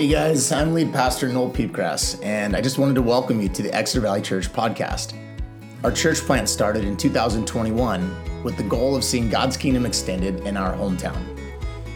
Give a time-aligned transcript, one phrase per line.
[0.00, 3.62] Hey guys, I'm lead pastor Noel Piepgrass, and I just wanted to welcome you to
[3.62, 5.12] the Exeter Valley Church podcast.
[5.84, 10.56] Our church plant started in 2021 with the goal of seeing God's kingdom extended in
[10.56, 11.22] our hometown.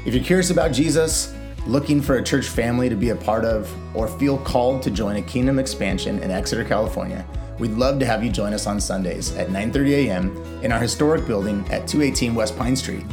[0.05, 1.35] If you're curious about Jesus,
[1.67, 5.17] looking for a church family to be a part of, or feel called to join
[5.17, 7.25] a kingdom expansion in Exeter, California,
[7.59, 10.37] we'd love to have you join us on Sundays at 9:30 a.m.
[10.63, 13.07] in our historic building at 218 West Pine Street.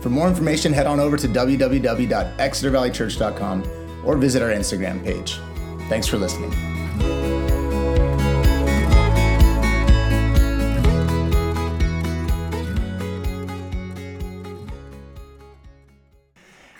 [0.00, 3.75] For more information, head on over to www.exetervalleychurch.com
[4.06, 5.38] or visit our Instagram page.
[5.88, 6.52] Thanks for listening.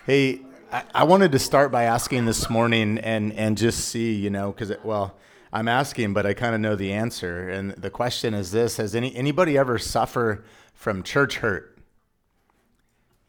[0.07, 0.41] Hey,
[0.95, 4.73] I, wanted to start by asking this morning and, and just see, you know, because,
[4.85, 5.17] well,
[5.53, 7.49] I'm asking, but I kind of know the answer.
[7.49, 11.76] And the question is this Has any, anybody ever suffer from church hurt?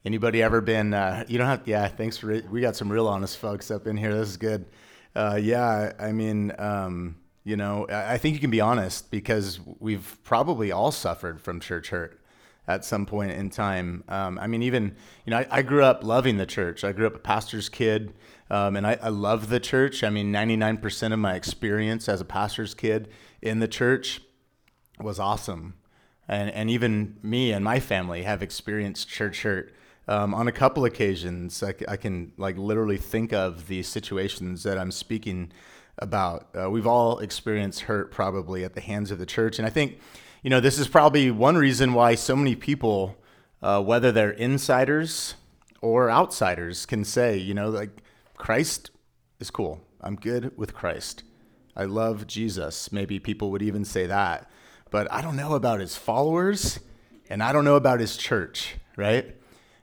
[0.06, 3.38] Anybody ever been, uh, you don't have, yeah, thanks for, we got some real honest
[3.38, 4.14] folks up in here.
[4.14, 4.66] This is good.
[5.16, 10.18] Uh, yeah, I mean, um, you know, I think you can be honest because we've
[10.24, 12.22] probably all suffered from church hurt
[12.68, 14.04] at some point in time.
[14.10, 14.96] Um, I mean, even,
[15.26, 16.84] you know, I, I, grew up loving the church.
[16.84, 18.14] I grew up a pastor's kid,
[18.50, 20.04] um, and I, I love the church.
[20.04, 23.08] I mean, 99% of my experience as a pastor's kid
[23.42, 24.22] in the church
[25.00, 25.76] was awesome.
[26.28, 29.74] And, and even me and my family have experienced church hurt
[30.08, 31.62] um, on a couple occasions.
[31.62, 35.52] I, I, can like literally think of the situations that I'm speaking
[35.98, 36.48] about.
[36.60, 39.60] Uh, we've all experienced hurt probably at the hands of the church.
[39.60, 40.00] And I think,
[40.44, 43.18] you know, this is probably one reason why so many people,
[43.62, 45.36] uh, whether they're insiders
[45.82, 48.04] or outsiders, can say, you know, like
[48.38, 48.92] Christ
[49.40, 49.82] is cool.
[50.00, 51.24] I'm good with Christ.
[51.76, 52.92] I love Jesus.
[52.92, 54.50] Maybe people would even say that.
[54.90, 56.80] But I don't know about his followers
[57.30, 59.36] and I don't know about his church, right?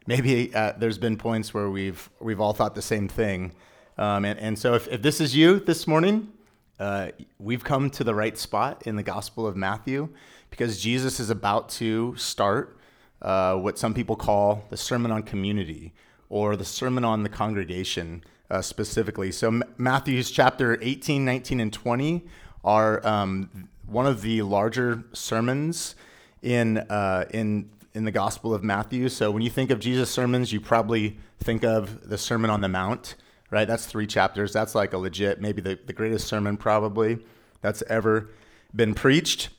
[0.06, 3.52] Maybe uh, there's been points where we've, we've all thought the same thing.
[3.96, 6.32] Um, and, and so if, if this is you this morning,
[6.78, 7.08] uh,
[7.38, 10.08] we've come to the right spot in the Gospel of Matthew
[10.50, 12.76] because Jesus is about to start
[13.22, 15.92] uh, what some people call the Sermon on Community
[16.28, 19.32] or the Sermon on the Congregation uh, specifically.
[19.32, 22.24] So, M- Matthew's chapter 18, 19, and 20
[22.62, 25.94] are um, one of the larger sermons
[26.42, 29.08] in, uh, in, in the Gospel of Matthew.
[29.08, 32.68] So, when you think of Jesus' sermons, you probably think of the Sermon on the
[32.68, 33.14] Mount,
[33.50, 33.66] right?
[33.66, 34.52] That's three chapters.
[34.52, 37.18] That's like a legit, maybe the, the greatest sermon probably
[37.60, 38.30] that's ever
[38.74, 39.50] been preached.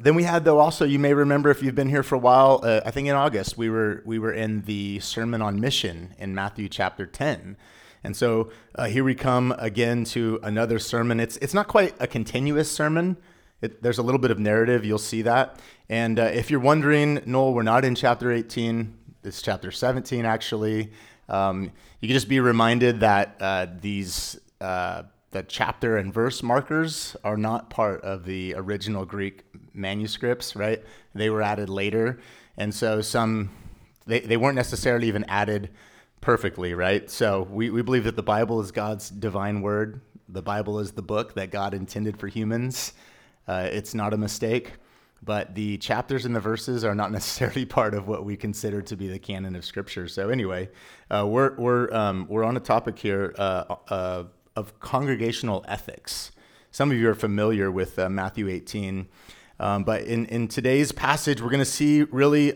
[0.00, 2.60] Then we had though also you may remember if you've been here for a while.
[2.62, 6.34] Uh, I think in August we were we were in the sermon on mission in
[6.34, 7.56] Matthew chapter ten,
[8.04, 11.18] and so uh, here we come again to another sermon.
[11.18, 13.16] It's it's not quite a continuous sermon.
[13.60, 14.84] It, there's a little bit of narrative.
[14.84, 15.60] You'll see that.
[15.88, 18.92] And uh, if you're wondering, Noel, we're not in chapter 18.
[19.24, 20.92] It's chapter 17 actually.
[21.28, 25.02] Um, you can just be reminded that uh, these uh,
[25.36, 29.44] the chapter and verse markers are not part of the original Greek
[29.74, 30.82] manuscripts, right?
[31.14, 32.20] They were added later.
[32.56, 33.50] And so some,
[34.06, 35.70] they, they weren't necessarily even added
[36.22, 37.10] perfectly, right?
[37.10, 40.00] So we, we believe that the Bible is God's divine word.
[40.28, 42.94] The Bible is the book that God intended for humans.
[43.48, 44.72] Uh, it's not a mistake,
[45.22, 48.96] but the chapters and the verses are not necessarily part of what we consider to
[48.96, 50.08] be the canon of Scripture.
[50.08, 50.68] So anyway,
[51.10, 54.24] uh, we're we're um, we're on a topic here uh, uh
[54.54, 56.32] of congregational ethics.
[56.70, 59.06] Some of you are familiar with uh, Matthew 18.
[59.60, 62.54] Um, but in, in today's passage, we're going to see really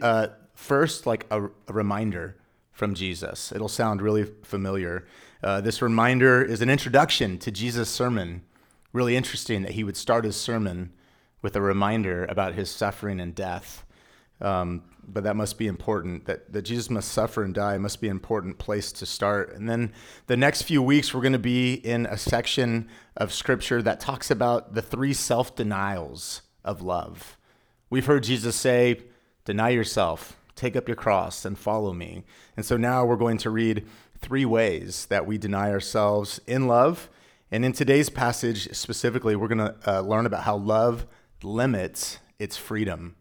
[0.60, 2.36] first like a, a, reminder
[2.72, 3.50] from Jesus.
[3.52, 5.06] It'll sound really familiar.
[5.42, 8.42] Uh, this reminder is an introduction to Jesus' sermon.
[8.92, 10.92] Really interesting that he would start his sermon
[11.42, 13.86] with a reminder about his suffering and death.
[14.40, 16.26] Um, but that must be important.
[16.26, 19.54] That, that Jesus must suffer and die must be an important place to start.
[19.54, 19.92] And then
[20.26, 24.30] the next few weeks, we're going to be in a section of scripture that talks
[24.30, 27.36] about the three self denials of love.
[27.88, 29.02] We've heard Jesus say,
[29.44, 32.24] Deny yourself, take up your cross, and follow me.
[32.56, 33.86] And so now we're going to read
[34.18, 37.08] three ways that we deny ourselves in love.
[37.52, 41.06] And in today's passage specifically, we're going to uh, learn about how love
[41.42, 43.16] limits its freedom.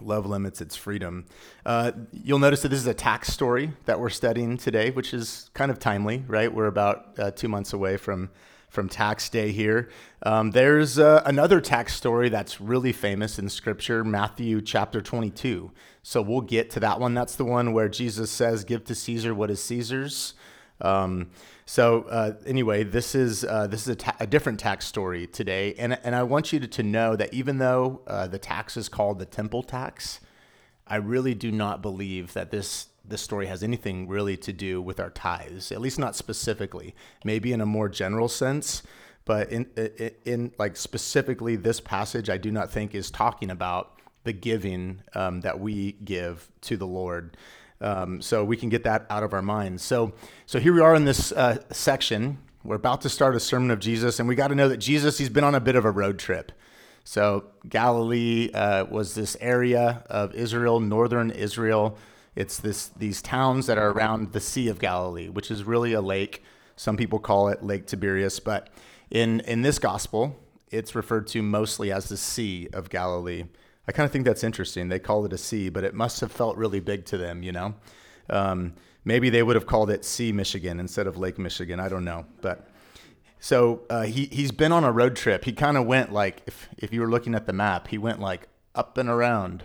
[0.00, 1.26] Love limits its freedom.
[1.64, 5.50] Uh, you'll notice that this is a tax story that we're studying today, which is
[5.52, 6.52] kind of timely, right?
[6.52, 8.30] We're about uh, two months away from
[8.68, 9.88] from tax day here.
[10.22, 15.70] Um, there's uh, another tax story that's really famous in Scripture, Matthew chapter 22.
[16.02, 17.14] So we'll get to that one.
[17.14, 20.34] That's the one where Jesus says, "Give to Caesar what is Caesar's."
[20.80, 21.30] Um,
[21.66, 25.74] so uh, anyway, this is uh, this is a, ta- a, different tax story today,
[25.74, 28.88] and and I want you to, to know that even though uh, the tax is
[28.88, 30.20] called the temple tax,
[30.86, 35.00] I really do not believe that this this story has anything really to do with
[35.00, 36.94] our tithes, at least not specifically.
[37.24, 38.84] Maybe in a more general sense,
[39.24, 44.00] but in, in, in like specifically this passage, I do not think is talking about
[44.22, 47.36] the giving um, that we give to the Lord.
[47.80, 49.82] Um, so we can get that out of our minds.
[49.82, 50.12] So,
[50.46, 52.38] so here we are in this uh, section.
[52.64, 55.18] We're about to start a sermon of Jesus, and we got to know that Jesus,
[55.18, 56.52] he's been on a bit of a road trip.
[57.04, 61.96] So Galilee uh, was this area of Israel, northern Israel.
[62.34, 66.00] It's this these towns that are around the Sea of Galilee, which is really a
[66.00, 66.42] lake.
[66.74, 68.70] Some people call it Lake Tiberias, but
[69.08, 70.36] in in this gospel,
[70.70, 73.44] it's referred to mostly as the Sea of Galilee.
[73.88, 74.88] I kind of think that's interesting.
[74.88, 77.52] They call it a sea, but it must have felt really big to them, you
[77.52, 77.74] know.
[78.28, 78.74] Um,
[79.04, 81.78] maybe they would have called it Sea Michigan instead of Lake Michigan.
[81.78, 82.68] I don't know, but
[83.38, 85.44] so uh, he he's been on a road trip.
[85.44, 88.20] He kind of went like if if you were looking at the map, he went
[88.20, 89.64] like up and around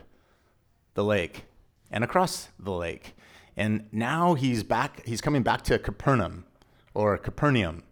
[0.93, 1.45] the lake
[1.89, 3.15] and across the lake,
[3.57, 5.05] and now he's back.
[5.05, 6.45] He's coming back to Capernaum
[6.93, 7.83] or Capernaum.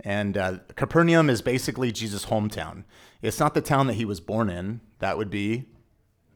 [0.00, 2.84] And uh, Capernaum is basically Jesus' hometown.
[3.22, 4.80] It's not the town that he was born in.
[4.98, 5.66] That would be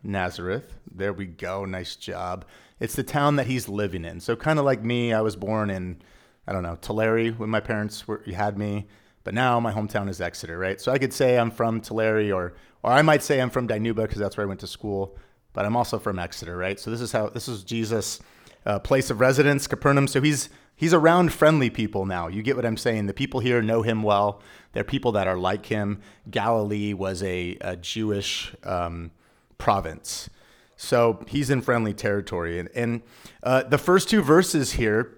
[0.03, 0.75] Nazareth.
[0.91, 1.65] There we go.
[1.65, 2.45] Nice job.
[2.81, 4.21] It's the town that he's living in.
[4.21, 6.01] So, kind of like me, I was born in,
[6.47, 8.87] I don't know, Tulare when my parents were, had me.
[9.25, 10.81] But now my hometown is Exeter, right?
[10.81, 14.03] So I could say I'm from Tulare, or or I might say I'm from Dinuba
[14.03, 15.19] because that's where I went to school.
[15.53, 16.81] But I'm also from Exeter, right?
[16.81, 18.21] So this is how this is Jesus'
[18.65, 20.07] uh, place of residence, Capernaum.
[20.07, 22.29] So he's he's around friendly people now.
[22.29, 23.07] You get what I'm saying?
[23.07, 24.41] The people here know him well.
[24.73, 26.01] They're people that are like him.
[26.31, 29.11] Galilee was a, a Jewish um,
[29.59, 30.31] province.
[30.77, 32.61] So he's in friendly territory.
[32.61, 33.03] And, and
[33.43, 35.13] uh, the first two verses here,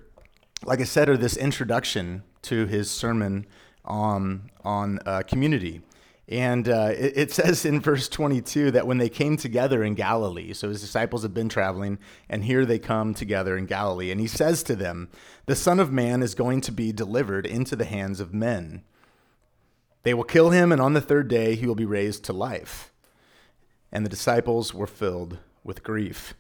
[0.64, 3.46] like I said, are this introduction to his sermon
[3.84, 5.82] on, on uh, community.
[6.30, 10.52] And uh, it, it, says in verse 22 that when they came together in Galilee,
[10.52, 11.98] so his disciples have been traveling,
[12.28, 14.12] and here they come together in Galilee.
[14.12, 15.08] And he says to them,
[15.46, 18.84] The Son of Man is going to be delivered into the hands of men.
[20.04, 22.92] They will kill him, and on the third day he will be raised to life.
[23.90, 26.34] And the disciples were filled with grief.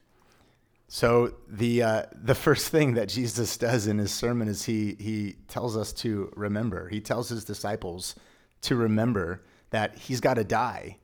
[0.86, 5.36] So the uh, the first thing that Jesus does in his sermon is he he
[5.48, 6.88] tells us to remember.
[6.88, 8.14] He tells his disciples
[8.62, 10.98] to remember that he's got to die.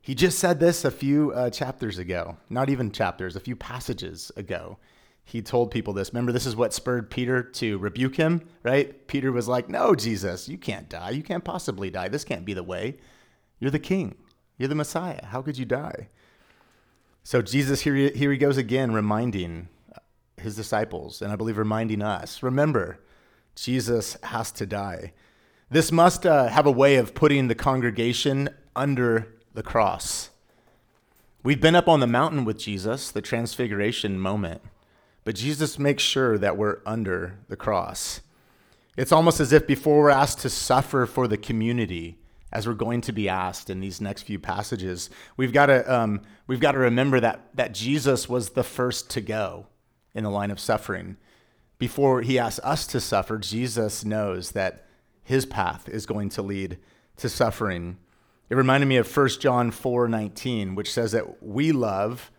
[0.00, 4.32] He just said this a few uh, chapters ago, not even chapters, a few passages
[4.36, 4.78] ago.
[5.24, 6.12] He told people this.
[6.12, 9.06] Remember, this is what spurred Peter to rebuke him, right?
[9.06, 11.10] Peter was like, No, Jesus, you can't die.
[11.10, 12.08] You can't possibly die.
[12.08, 12.98] This can't be the way.
[13.60, 14.16] You're the king,
[14.56, 15.26] you're the Messiah.
[15.26, 16.08] How could you die?
[17.22, 19.68] So, Jesus, here he, here he goes again, reminding
[20.38, 22.98] his disciples, and I believe reminding us remember,
[23.54, 25.12] Jesus has to die.
[25.72, 30.30] This must uh, have a way of putting the congregation under the cross.
[31.44, 34.62] We've been up on the mountain with Jesus, the transfiguration moment,
[35.22, 38.20] but Jesus makes sure that we're under the cross.
[38.96, 42.18] It's almost as if before we're asked to suffer for the community,
[42.52, 46.20] as we're going to be asked in these next few passages, we've got to um,
[46.48, 49.68] we've got to remember that that Jesus was the first to go
[50.16, 51.16] in the line of suffering.
[51.78, 54.84] Before he asks us to suffer, Jesus knows that
[55.30, 56.76] his path is going to lead
[57.16, 57.98] to suffering.
[58.48, 62.32] It reminded me of 1 John 4:19, which says that we love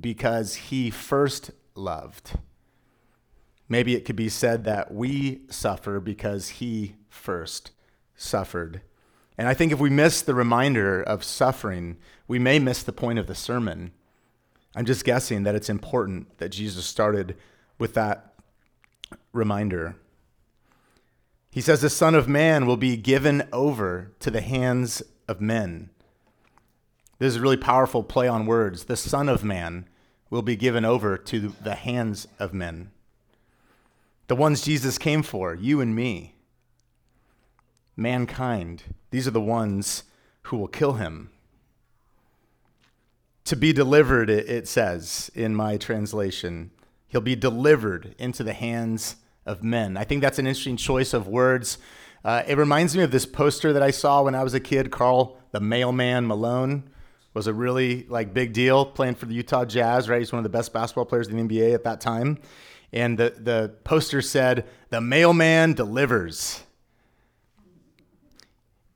[0.00, 2.38] because he first loved.
[3.68, 7.72] Maybe it could be said that we suffer because he first
[8.14, 8.82] suffered.
[9.36, 11.96] And I think if we miss the reminder of suffering,
[12.28, 13.90] we may miss the point of the sermon.
[14.76, 17.36] I'm just guessing that it's important that Jesus started
[17.80, 18.34] with that
[19.32, 19.96] reminder.
[21.50, 25.90] He says, The Son of Man will be given over to the hands of men.
[27.18, 28.84] This is a really powerful play on words.
[28.84, 29.88] The Son of Man
[30.30, 32.90] will be given over to the hands of men.
[34.28, 36.34] The ones Jesus came for, you and me.
[37.96, 38.82] Mankind.
[39.10, 40.04] These are the ones
[40.42, 41.30] who will kill him.
[43.46, 46.70] To be delivered, it says in my translation.
[47.08, 49.16] He'll be delivered into the hands
[49.48, 49.96] of men.
[49.96, 51.78] I think that's an interesting choice of words.
[52.24, 54.90] Uh, it reminds me of this poster that I saw when I was a kid.
[54.90, 56.90] Karl, the mailman Malone,
[57.32, 60.08] was a really like big deal playing for the Utah Jazz.
[60.08, 62.38] Right, he's one of the best basketball players in the NBA at that time.
[62.92, 66.62] And the the poster said, "The mailman delivers."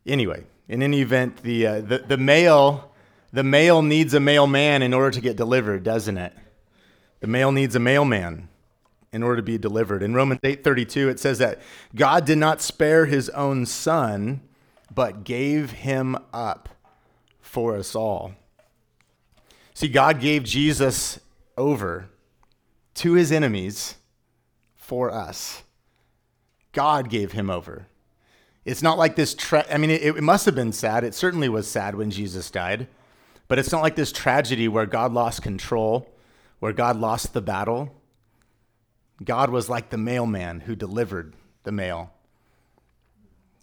[0.05, 2.93] Anyway, in any event, the uh, the the mail
[3.33, 6.35] the mail needs a mailman in order to get delivered, doesn't it?
[7.21, 8.49] The mail needs a mailman
[9.13, 10.03] in order to be delivered.
[10.03, 11.61] In Romans 8:32 it says that
[11.95, 14.41] God did not spare his own son
[14.95, 16.69] but gave him up
[17.41, 18.33] for us all.
[19.75, 21.21] See God gave Jesus
[21.57, 22.09] over
[22.95, 23.97] to his enemies
[24.75, 25.63] for us.
[26.73, 27.87] God gave him over.
[28.65, 31.05] It's not like this, tra- I mean, it, it must have been sad.
[31.05, 32.87] It certainly was sad when Jesus died.
[33.49, 36.09] But it's not like this tragedy where God lost control,
[36.61, 37.95] where God lost the battle.
[39.25, 42.13] God was like the mailman who delivered the mail.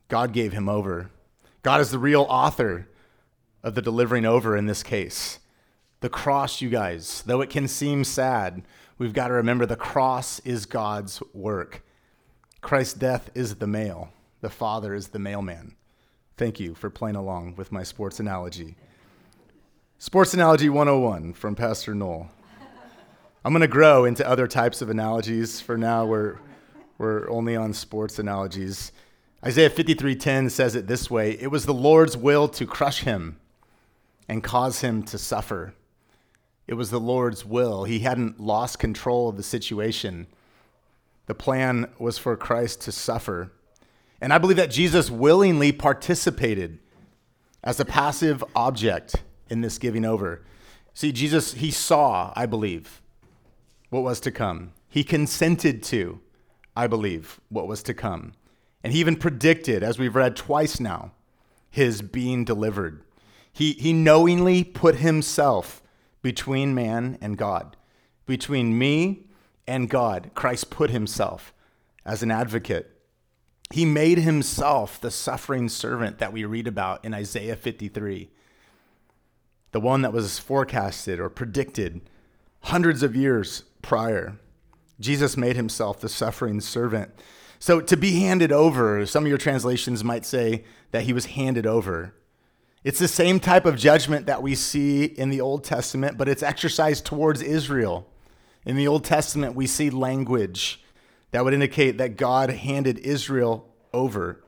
[0.08, 1.10] God gave him over.
[1.63, 2.88] God is the real author
[3.63, 5.39] of the delivering over in this case.
[6.01, 8.63] The cross, you guys, though it can seem sad,
[8.98, 11.84] we've got to remember the cross is God's work.
[12.62, 14.10] Christ's death is the mail,
[14.42, 15.75] the Father is the mailman.
[16.38, 18.78] Thank you for playing along with my sports analogy.
[19.98, 22.32] Sports Analogy 101 from Pastor Noel.
[23.46, 25.62] I'm going to grow into other types of analogies.
[25.62, 26.38] For now, we're,
[26.98, 28.91] we're only on sports analogies.
[29.46, 33.39] Isaiah 53:10 says it this way, it was the Lord's will to crush him
[34.27, 35.74] and cause him to suffer.
[36.67, 37.86] It was the Lord's will.
[37.86, 40.27] He hadn't lost control of the situation.
[41.27, 43.53] The plan was for Christ to suffer.
[44.19, 46.79] And I believe that Jesus willingly participated
[47.63, 49.15] as a passive object
[49.50, 50.41] in this giving over.
[50.93, 52.99] See, Jesus, he saw, I believe,
[53.89, 54.74] what was to come.
[54.88, 56.19] He consented to,
[56.75, 58.34] I believe, what was to come.
[58.84, 61.12] And he even predicted, as we've read twice now,
[61.69, 63.03] his being delivered.
[63.51, 65.81] He, he knowingly put himself
[66.22, 67.75] between man and God.
[68.25, 69.27] Between me
[69.67, 71.53] and God, Christ put himself
[72.05, 72.96] as an advocate.
[73.72, 78.29] He made himself the suffering servant that we read about in Isaiah 53,
[79.72, 82.01] the one that was forecasted or predicted
[82.62, 84.38] hundreds of years prior.
[85.00, 87.12] Jesus made himself the suffering servant.
[87.59, 91.65] So to be handed over, some of your translations might say that he was handed
[91.65, 92.13] over.
[92.83, 96.43] It's the same type of judgment that we see in the Old Testament, but it's
[96.43, 98.07] exercised towards Israel.
[98.65, 100.83] In the Old Testament, we see language
[101.31, 104.41] that would indicate that God handed Israel over.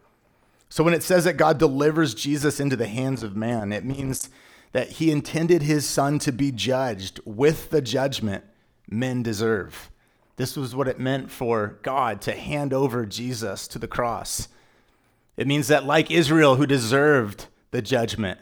[0.70, 4.30] So when it says that God delivers Jesus into the hands of man, it means
[4.72, 8.46] that he intended his son to be judged with the judgment
[8.92, 9.90] men deserve.
[10.36, 14.48] This was what it meant for God to hand over Jesus to the cross.
[15.38, 18.40] It means that, like Israel, who deserved the judgment.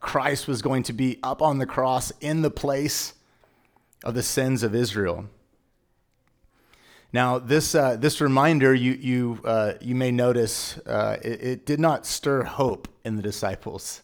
[0.00, 3.14] Christ was going to be up on the cross in the place
[4.02, 5.26] of the sins of Israel.
[7.12, 11.80] Now, this, uh, this reminder, you, you, uh, you may notice, uh, it, it did
[11.80, 14.02] not stir hope in the disciples.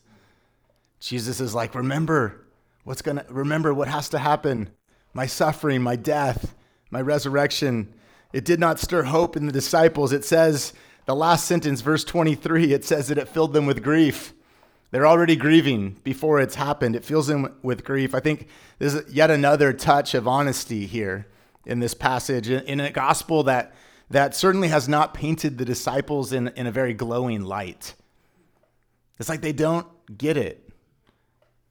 [0.99, 2.45] Jesus is like, remember
[2.85, 4.71] what's going to, remember what has to happen
[5.17, 6.55] my suffering, my death,
[6.91, 7.91] my resurrection.
[8.35, 10.13] It did not stir hope in the disciples.
[10.13, 10.75] It says,
[11.07, 14.35] the last sentence, verse 23, it says that it filled them with grief.
[14.91, 16.95] They're already grieving before it's happened.
[16.95, 18.15] It fills them with grief.
[18.15, 18.47] I think
[18.79, 21.27] there's yet another touch of honesty here
[21.65, 23.75] in this passage, in a gospel that,
[24.11, 27.95] that certainly has not painted the disciples in, in a very glowing light.
[29.19, 29.87] It's like they don't
[30.19, 30.69] get it.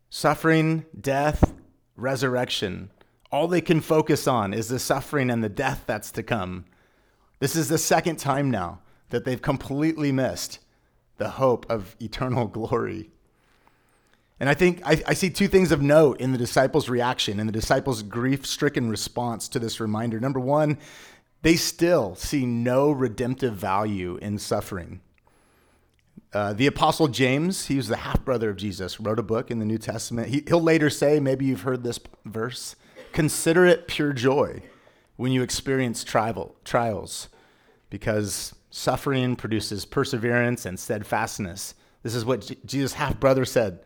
[0.09, 1.53] Suffering, death,
[1.95, 2.89] resurrection.
[3.35, 6.63] All they can focus on is the suffering and the death that's to come.
[7.39, 10.59] This is the second time now that they've completely missed
[11.17, 13.09] the hope of eternal glory.
[14.39, 17.49] And I think I, I, see two things of note in the disciples' reaction and
[17.49, 20.17] the disciples' grief stricken response to this reminder.
[20.21, 20.77] Number one,
[21.41, 25.01] they still see no redemptive value in suffering.
[26.31, 29.59] Uh, the Apostle James, he was the half brother of Jesus, wrote a book in
[29.59, 30.29] the New Testament.
[30.29, 32.77] He, he'll later say, maybe you've heard this verse
[33.15, 34.61] consider it pure joy
[35.15, 37.29] when you experience trial, trials,
[37.89, 41.75] because Suffering produces perseverance and steadfastness.
[42.03, 43.79] This is what Jesus' half brother said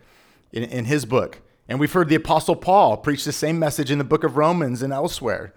[0.52, 1.42] in, in his book.
[1.68, 4.82] And we've heard the Apostle Paul preach the same message in the book of Romans
[4.82, 5.54] and elsewhere.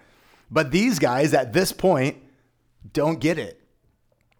[0.51, 2.17] But these guys at this point
[2.93, 3.59] don't get it.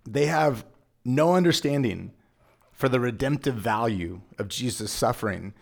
[0.05, 0.63] They have
[1.03, 2.13] no understanding
[2.71, 5.55] for the redemptive value of Jesus' suffering.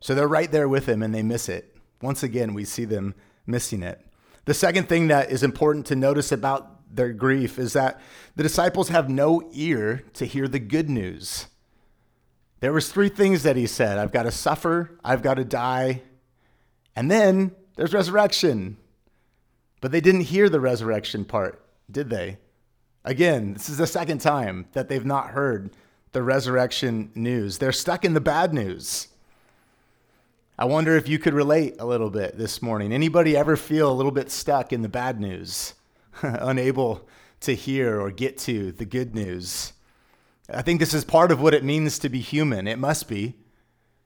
[0.00, 1.77] So they're right there with him and they miss it.
[2.00, 3.14] Once again, we see them
[3.46, 4.00] missing it.
[4.44, 8.00] The second thing that is important to notice about their grief is that
[8.36, 11.46] the disciples have no ear to hear the good news.
[12.60, 16.02] There was three things that he said, I've got to suffer, I've got to die,
[16.96, 18.76] and then there's resurrection.
[19.80, 22.38] But they didn't hear the resurrection part, did they?
[23.04, 25.70] Again, this is the second time that they've not heard
[26.12, 27.58] the resurrection news.
[27.58, 29.08] They're stuck in the bad news.
[30.60, 32.92] I wonder if you could relate a little bit this morning.
[32.92, 35.74] Anybody ever feel a little bit stuck in the bad news?
[36.22, 37.08] unable
[37.42, 39.72] to hear or get to the good news.
[40.52, 42.66] I think this is part of what it means to be human.
[42.66, 43.36] It must be.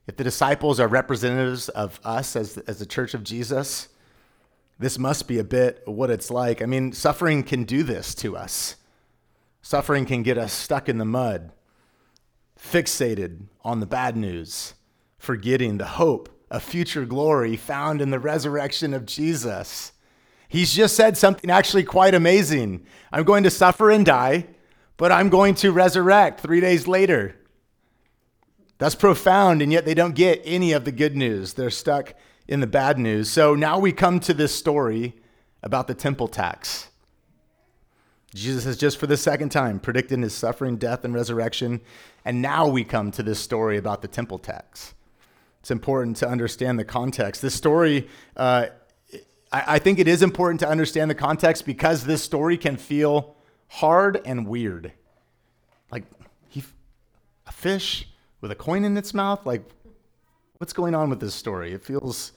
[0.06, 3.88] If the disciples are representatives of us as, as the church of Jesus,
[4.78, 6.60] this must be a bit what it's like.
[6.60, 8.76] I mean, suffering can do this to us.
[9.62, 11.52] Suffering can get us stuck in the mud,
[12.60, 14.74] fixated on the bad news,
[15.16, 19.92] forgetting the hope of future glory found in the resurrection of Jesus.
[20.50, 22.84] He's just said something actually quite amazing.
[23.10, 24.48] I'm going to suffer and die,
[24.98, 27.36] but I'm going to resurrect three days later.
[28.76, 31.54] That's profound, and yet they don't get any of the good news.
[31.54, 32.12] They're stuck
[32.46, 33.30] in the bad news.
[33.30, 35.14] So now we come to this story
[35.62, 36.90] about the temple tax.
[38.34, 41.80] Jesus has just for the second time predicted his suffering, death, and resurrection.
[42.26, 44.92] And now we come to this story about the temple tax.
[45.62, 47.40] It's important to understand the context.
[47.40, 48.66] This story, uh,
[49.52, 53.36] I, I think it is important to understand the context because this story can feel
[53.68, 54.90] hard and weird.
[55.92, 56.02] Like,
[56.48, 56.64] he,
[57.46, 58.08] a fish
[58.40, 59.46] with a coin in its mouth?
[59.46, 59.62] Like,
[60.58, 61.72] what's going on with this story?
[61.72, 62.32] It feels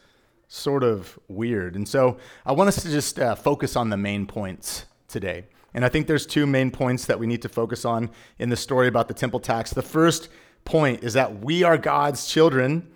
[0.48, 1.76] sort of weird.
[1.76, 5.46] And so I want us to just uh, focus on the main points today.
[5.74, 8.56] And I think there's two main points that we need to focus on in the
[8.56, 9.72] story about the temple tax.
[9.72, 10.30] The first
[10.64, 12.92] point is that we are God's children,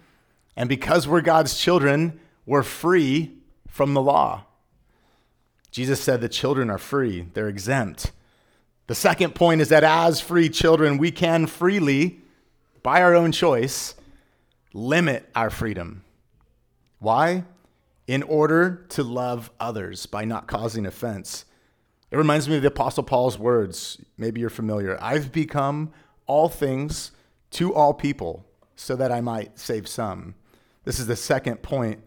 [0.55, 3.31] and because we're God's children, we're free
[3.67, 4.45] from the law.
[5.71, 8.11] Jesus said the children are free, they're exempt.
[8.87, 12.21] The second point is that as free children, we can freely,
[12.81, 13.93] by our own choice,
[14.73, 16.03] limit our freedom.
[16.97, 17.43] Why?
[18.07, 21.45] In order to love others by not causing offense.
[22.09, 24.01] It reminds me of the Apostle Paul's words.
[24.17, 24.97] Maybe you're familiar.
[24.99, 25.91] I've become
[26.25, 27.11] all things
[27.51, 30.33] to all people so that I might save some.
[30.85, 32.01] This is the second point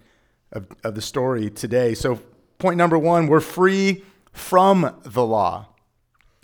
[0.53, 1.95] of, of the story today.
[1.95, 2.21] So,
[2.59, 5.69] point number one, we're free from the law.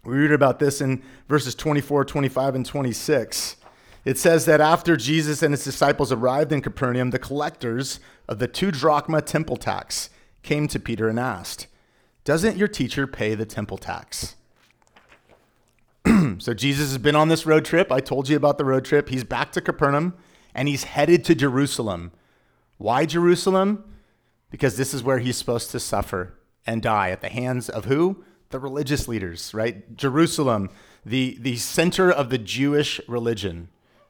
[0.04, 3.56] We read about this in verses 24, 25, and 26.
[4.04, 8.48] It says that after Jesus and his disciples arrived in Capernaum, the collectors of the
[8.48, 10.08] two drachma temple tax
[10.42, 11.66] came to Peter and asked,
[12.24, 14.36] Doesn't your teacher pay the temple tax?
[16.38, 17.92] so Jesus has been on this road trip.
[17.92, 19.08] I told you about the road trip.
[19.08, 20.14] He's back to Capernaum
[20.54, 22.12] and he's headed to Jerusalem.
[22.78, 23.84] Why Jerusalem?
[24.50, 26.34] Because this is where he's supposed to suffer
[26.66, 28.24] and die at the hands of who?
[28.50, 29.94] The religious leaders, right?
[29.94, 30.70] Jerusalem,
[31.04, 33.68] the, the center of the Jewish religion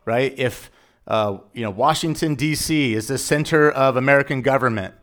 [0.09, 0.33] right?
[0.38, 0.70] If
[1.07, 2.94] uh, you know Washington D.C.
[2.94, 4.94] is the center of American government,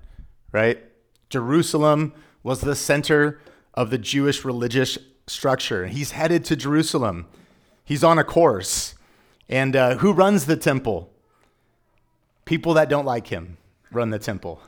[0.51, 0.83] right?
[1.29, 3.39] Jerusalem was the center
[3.75, 4.97] of the Jewish religious
[5.27, 5.85] structure.
[5.85, 7.27] He's headed to Jerusalem.
[7.83, 8.95] He's on a course.
[9.47, 11.11] And uh, who runs the temple?
[12.45, 13.57] People that don't like him
[13.91, 14.61] run the temple.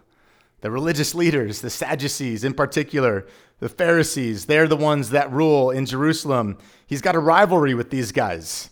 [0.61, 3.27] The religious leaders, the Sadducees in particular,
[3.59, 6.57] the Pharisees, they're the ones that rule in Jerusalem.
[6.87, 8.69] He's got a rivalry with these guys.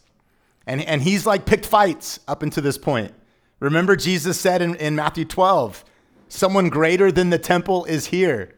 [0.67, 3.13] And, and he's like picked fights up until this point.
[3.59, 5.85] Remember, Jesus said in, in Matthew 12,
[6.27, 8.55] someone greater than the temple is here.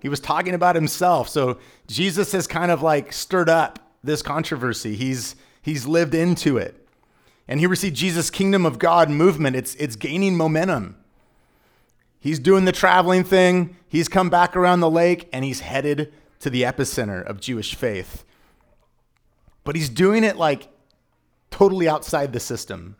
[0.00, 1.28] He was talking about himself.
[1.28, 4.96] So Jesus has kind of like stirred up this controversy.
[4.96, 6.83] He's, he's lived into it.
[7.46, 9.56] And here we see Jesus' kingdom of God movement.
[9.56, 10.96] It's, it's gaining momentum.
[12.18, 13.76] He's doing the traveling thing.
[13.86, 18.24] He's come back around the lake and he's headed to the epicenter of Jewish faith.
[19.62, 20.68] But he's doing it like
[21.50, 22.96] totally outside the system.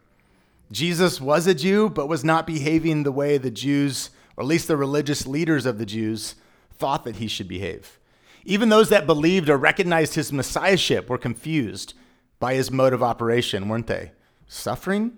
[0.70, 4.68] Jesus was a Jew, but was not behaving the way the Jews, or at least
[4.68, 6.34] the religious leaders of the Jews,
[6.72, 7.98] thought that he should behave.
[8.44, 11.94] Even those that believed or recognized his messiahship were confused
[12.40, 14.12] by his mode of operation, weren't they?
[14.46, 15.16] Suffering?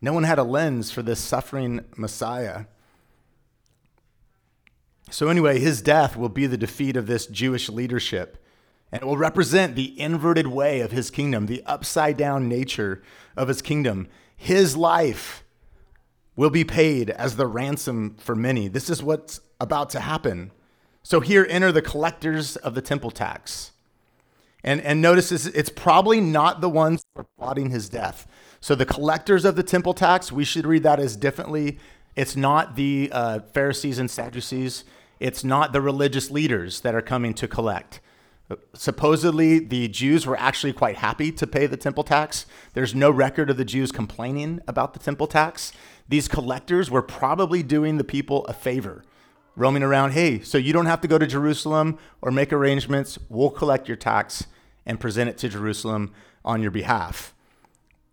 [0.00, 2.64] No one had a lens for this suffering Messiah.
[5.10, 8.42] So, anyway, his death will be the defeat of this Jewish leadership
[8.92, 13.02] and it will represent the inverted way of his kingdom, the upside down nature
[13.36, 14.06] of his kingdom.
[14.36, 15.42] His life
[16.36, 18.68] will be paid as the ransom for many.
[18.68, 20.52] This is what's about to happen.
[21.02, 23.71] So here enter the collectors of the temple tax.
[24.64, 28.26] And, and notice this, it's probably not the ones are plotting his death.
[28.60, 31.78] So the collectors of the temple tax, we should read that as differently.
[32.14, 34.84] It's not the uh, Pharisees and Sadducees.
[35.18, 38.00] It's not the religious leaders that are coming to collect.
[38.74, 42.44] Supposedly, the Jews were actually quite happy to pay the temple tax.
[42.74, 45.72] There's no record of the Jews complaining about the temple tax.
[46.08, 49.04] These collectors were probably doing the people a favor,
[49.56, 53.18] roaming around, hey, so you don't have to go to Jerusalem or make arrangements.
[53.28, 54.46] We'll collect your tax
[54.86, 56.12] and present it to Jerusalem
[56.44, 57.34] on your behalf.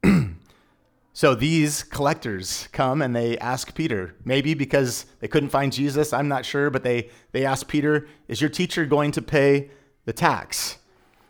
[1.14, 6.28] so these collectors come and they ask Peter, maybe because they couldn't find Jesus, I'm
[6.28, 9.72] not sure, but they, they ask Peter, is your teacher going to pay
[10.06, 10.78] the tax.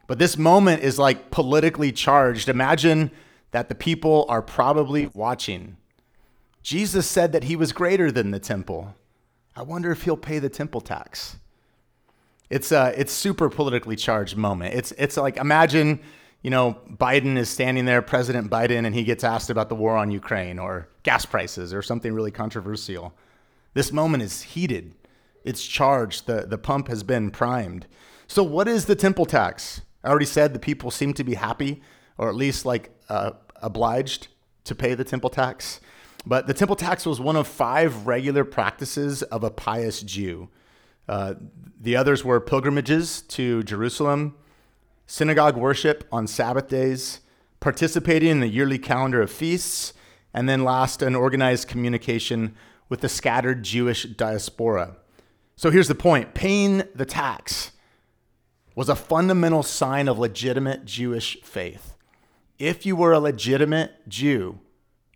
[0.07, 2.49] But this moment is like politically charged.
[2.49, 3.11] Imagine
[3.51, 5.77] that the people are probably watching.
[6.63, 8.95] Jesus said that he was greater than the temple.
[9.59, 11.35] I wonder if he'll pay the temple tax.
[12.49, 14.73] It's a it's super politically charged moment.
[14.73, 15.99] It's it's like imagine,
[16.41, 19.97] you know, Biden is standing there, President Biden, and he gets asked about the war
[19.97, 23.13] on Ukraine or gas prices or something really controversial.
[23.73, 24.93] This moment is heated.
[25.43, 26.25] It's charged.
[26.25, 27.85] The the pump has been primed.
[28.27, 29.81] So what is the temple tax?
[30.05, 31.81] I already said the people seem to be happy,
[32.17, 34.29] or at least like uh, obliged
[34.63, 35.81] to pay the temple tax.
[36.25, 40.49] But the temple tax was one of five regular practices of a pious Jew.
[41.07, 41.35] Uh,
[41.79, 44.35] the others were pilgrimages to Jerusalem,
[45.07, 47.21] synagogue worship on Sabbath days,
[47.59, 49.93] participating in the yearly calendar of feasts,
[50.33, 52.55] and then last, an organized communication
[52.89, 54.97] with the scattered Jewish diaspora.
[55.55, 57.71] So here's the point paying the tax
[58.75, 61.95] was a fundamental sign of legitimate Jewish faith.
[62.57, 64.59] If you were a legitimate Jew,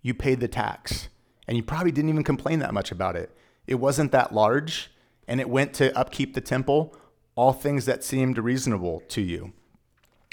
[0.04, 1.10] you paid the tax.
[1.48, 3.36] And you probably didn't even complain that much about it.
[3.66, 4.92] It wasn't that large,
[5.28, 6.96] and it went to upkeep the temple,
[7.36, 9.54] all things that seemed reasonable to you.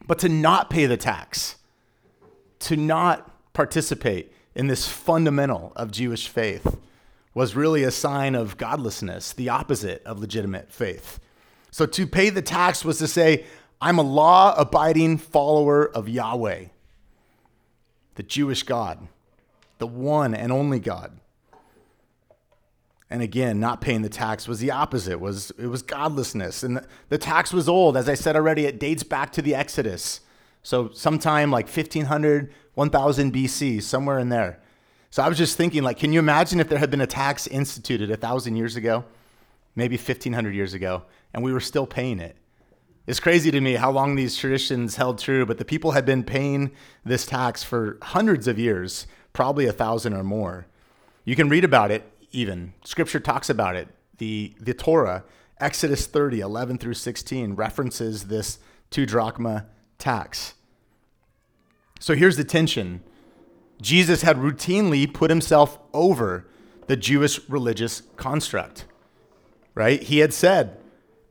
[0.06, 1.56] But to not pay the tax,
[2.60, 6.76] to not participate in this fundamental of Jewish faith,
[7.32, 11.20] was really a sign of godlessness, the opposite of legitimate faith.
[11.70, 13.44] So to pay the tax was to say,
[13.80, 16.66] I'm a law abiding follower of Yahweh,
[18.16, 19.06] the Jewish God
[19.80, 21.18] the one and only God.
[23.10, 25.18] And again, not paying the tax was the opposite.
[25.18, 26.62] Was it was godlessness.
[26.62, 27.96] And the, the tax was old.
[27.96, 30.20] As I said already, it dates back to the Exodus.
[30.62, 34.60] So sometime like 1500, 1000 BC, somewhere in there.
[35.10, 37.48] So I was just thinking like can you imagine if there had been a tax
[37.48, 39.04] instituted a 1000 years ago,
[39.74, 41.02] maybe 1500 years ago,
[41.34, 42.36] and we were still paying it?
[43.08, 46.22] It's crazy to me how long these traditions held true, but the people had been
[46.22, 46.70] paying
[47.04, 50.66] this tax for hundreds of years probably a thousand or more.
[51.24, 52.74] You can read about it even.
[52.84, 53.88] Scripture talks about it.
[54.18, 55.24] The, the Torah,
[55.58, 58.58] Exodus 30, 11 through 16, references this
[58.90, 59.66] two drachma
[59.98, 60.54] tax.
[61.98, 63.02] So here's the tension
[63.80, 66.46] Jesus had routinely put himself over
[66.86, 68.84] the Jewish religious construct,
[69.74, 70.02] right?
[70.02, 70.79] He had said,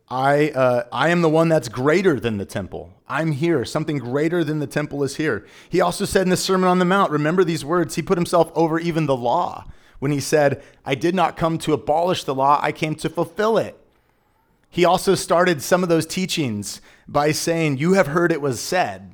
[0.09, 2.93] I, uh, I am the one that's greater than the temple.
[3.07, 3.63] I'm here.
[3.63, 5.45] Something greater than the temple is here.
[5.69, 8.51] He also said in the Sermon on the Mount, remember these words, he put himself
[8.55, 9.65] over even the law
[9.99, 13.57] when he said, I did not come to abolish the law, I came to fulfill
[13.57, 13.77] it.
[14.69, 19.13] He also started some of those teachings by saying, You have heard it was said,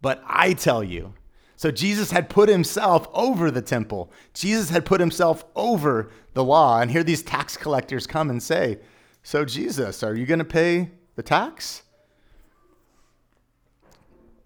[0.00, 1.14] but I tell you.
[1.56, 4.12] So Jesus had put himself over the temple.
[4.32, 6.80] Jesus had put himself over the law.
[6.80, 8.78] And here these tax collectors come and say,
[9.28, 11.82] so, Jesus, are you going to pay the tax?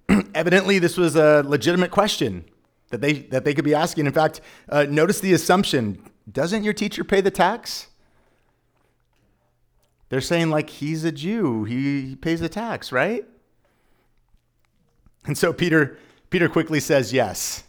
[0.35, 2.45] Evidently, this was a legitimate question
[2.88, 4.07] that they, that they could be asking.
[4.07, 7.90] In fact, uh, notice the assumption doesn't your teacher pay the tax?
[10.09, 13.25] They're saying, like, he's a Jew, he, he pays the tax, right?
[15.27, 15.97] And so Peter,
[16.29, 17.62] Peter quickly says yes.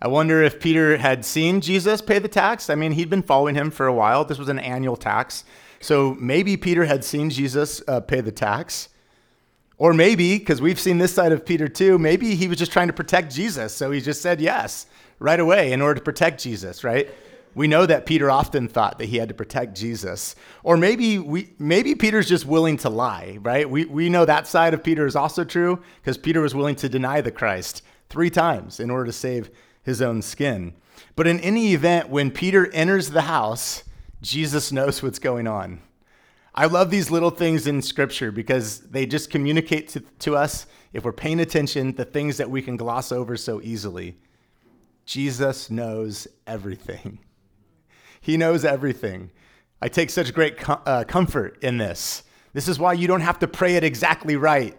[0.00, 2.70] I wonder if Peter had seen Jesus pay the tax.
[2.70, 4.24] I mean, he'd been following him for a while.
[4.24, 5.42] This was an annual tax.
[5.80, 8.88] So maybe Peter had seen Jesus uh, pay the tax.
[9.76, 12.86] Or maybe, because we've seen this side of Peter too, maybe he was just trying
[12.86, 13.74] to protect Jesus.
[13.74, 14.86] So he just said yes
[15.18, 17.08] right away in order to protect Jesus, right?
[17.54, 20.34] We know that Peter often thought that he had to protect Jesus.
[20.62, 23.68] Or maybe we maybe Peter's just willing to lie, right?
[23.68, 26.88] We we know that side of Peter is also true because Peter was willing to
[26.88, 29.50] deny the Christ 3 times in order to save
[29.82, 30.74] his own skin.
[31.16, 33.84] But in any event when Peter enters the house,
[34.24, 35.82] Jesus knows what's going on.
[36.54, 41.04] I love these little things in scripture because they just communicate to, to us, if
[41.04, 44.16] we're paying attention, the things that we can gloss over so easily.
[45.04, 47.18] Jesus knows everything.
[48.22, 49.30] He knows everything.
[49.82, 52.22] I take such great com- uh, comfort in this.
[52.54, 54.74] This is why you don't have to pray it exactly right.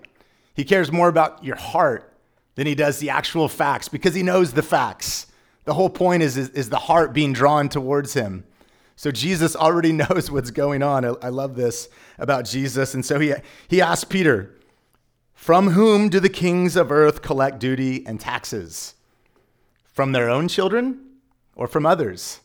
[0.55, 2.11] He cares more about your heart
[2.55, 5.27] than he does the actual facts because he knows the facts.
[5.65, 8.45] The whole point is, is, is the heart being drawn towards him.
[8.95, 11.05] So Jesus already knows what's going on.
[11.05, 12.93] I, I love this about Jesus.
[12.93, 13.33] And so he,
[13.67, 14.55] he asked Peter,
[15.33, 18.95] From whom do the kings of earth collect duty and taxes?
[19.85, 20.99] From their own children
[21.55, 22.41] or from others?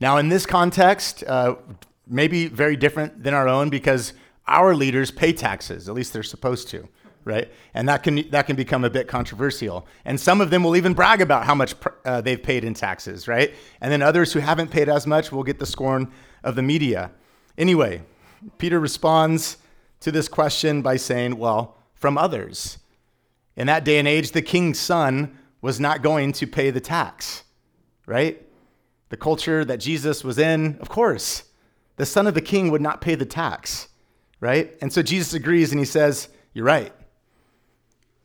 [0.00, 1.56] Now, in this context, uh,
[2.06, 4.12] maybe very different than our own because
[4.46, 6.88] our leaders pay taxes, at least they're supposed to
[7.28, 7.48] right?
[7.74, 9.86] And that can that can become a bit controversial.
[10.04, 13.28] And some of them will even brag about how much uh, they've paid in taxes,
[13.28, 13.54] right?
[13.80, 16.10] And then others who haven't paid as much will get the scorn
[16.42, 17.12] of the media.
[17.56, 18.02] Anyway,
[18.58, 19.58] Peter responds
[20.00, 22.78] to this question by saying, "Well, from others."
[23.54, 27.42] In that day and age, the king's son was not going to pay the tax,
[28.06, 28.40] right?
[29.08, 31.44] the culture that Jesus was in, of course,
[31.96, 33.88] the son of the king would not pay the tax,
[34.40, 34.76] right?
[34.80, 36.92] And so Jesus agrees and he says, You're right.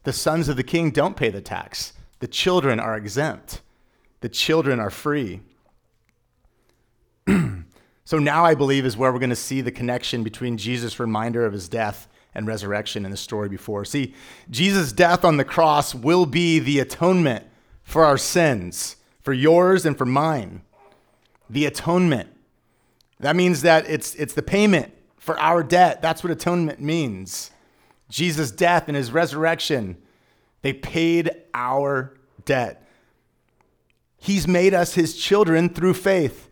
[0.03, 1.93] The sons of the king don't pay the tax.
[2.19, 3.61] The children are exempt,
[4.21, 5.41] the children are free.
[8.05, 11.45] so now I believe is where we're going to see the connection between Jesus' reminder
[11.45, 13.85] of his death and resurrection in the story before.
[13.85, 14.13] See,
[14.49, 17.45] Jesus' death on the cross will be the atonement
[17.83, 20.61] for our sins, for yours and for mine.
[21.49, 22.29] The atonement.
[23.19, 26.01] That means that it's, it's the payment for our debt.
[26.01, 27.51] That's what atonement means.
[28.13, 29.97] Jesus' death and his resurrection,
[30.61, 32.13] they paid our
[32.45, 32.87] debt.
[34.17, 36.47] He's made us his children through faith.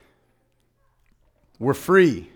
[1.60, 2.32] We're free.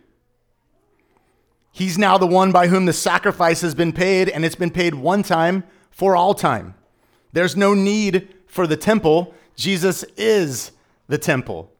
[1.71, 4.93] He's now the one by whom the sacrifice has been paid, and it's been paid
[4.93, 6.75] one time for all time.
[7.33, 9.33] There's no need for the temple.
[9.55, 10.71] Jesus is
[11.07, 11.71] the temple.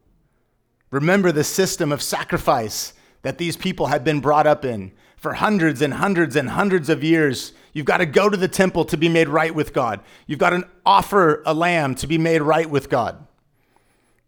[0.90, 4.92] Remember the system of sacrifice that these people had been brought up in
[5.26, 7.52] for hundreds and hundreds and hundreds of years.
[7.74, 10.02] You've got to go to the temple to be made right with God.
[10.28, 13.26] You've got to offer a lamb to be made right with God.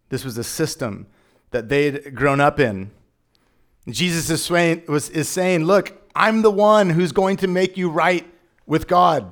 [0.10, 1.06] This was a system
[1.52, 2.90] that they'd grown up in.
[3.88, 7.92] Jesus is saying, was, is saying, Look, I'm the one who's going to make you
[7.92, 8.26] right
[8.66, 9.32] with God.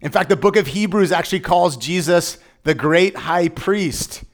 [0.00, 4.24] In fact, the book of Hebrews actually calls Jesus the great high priest.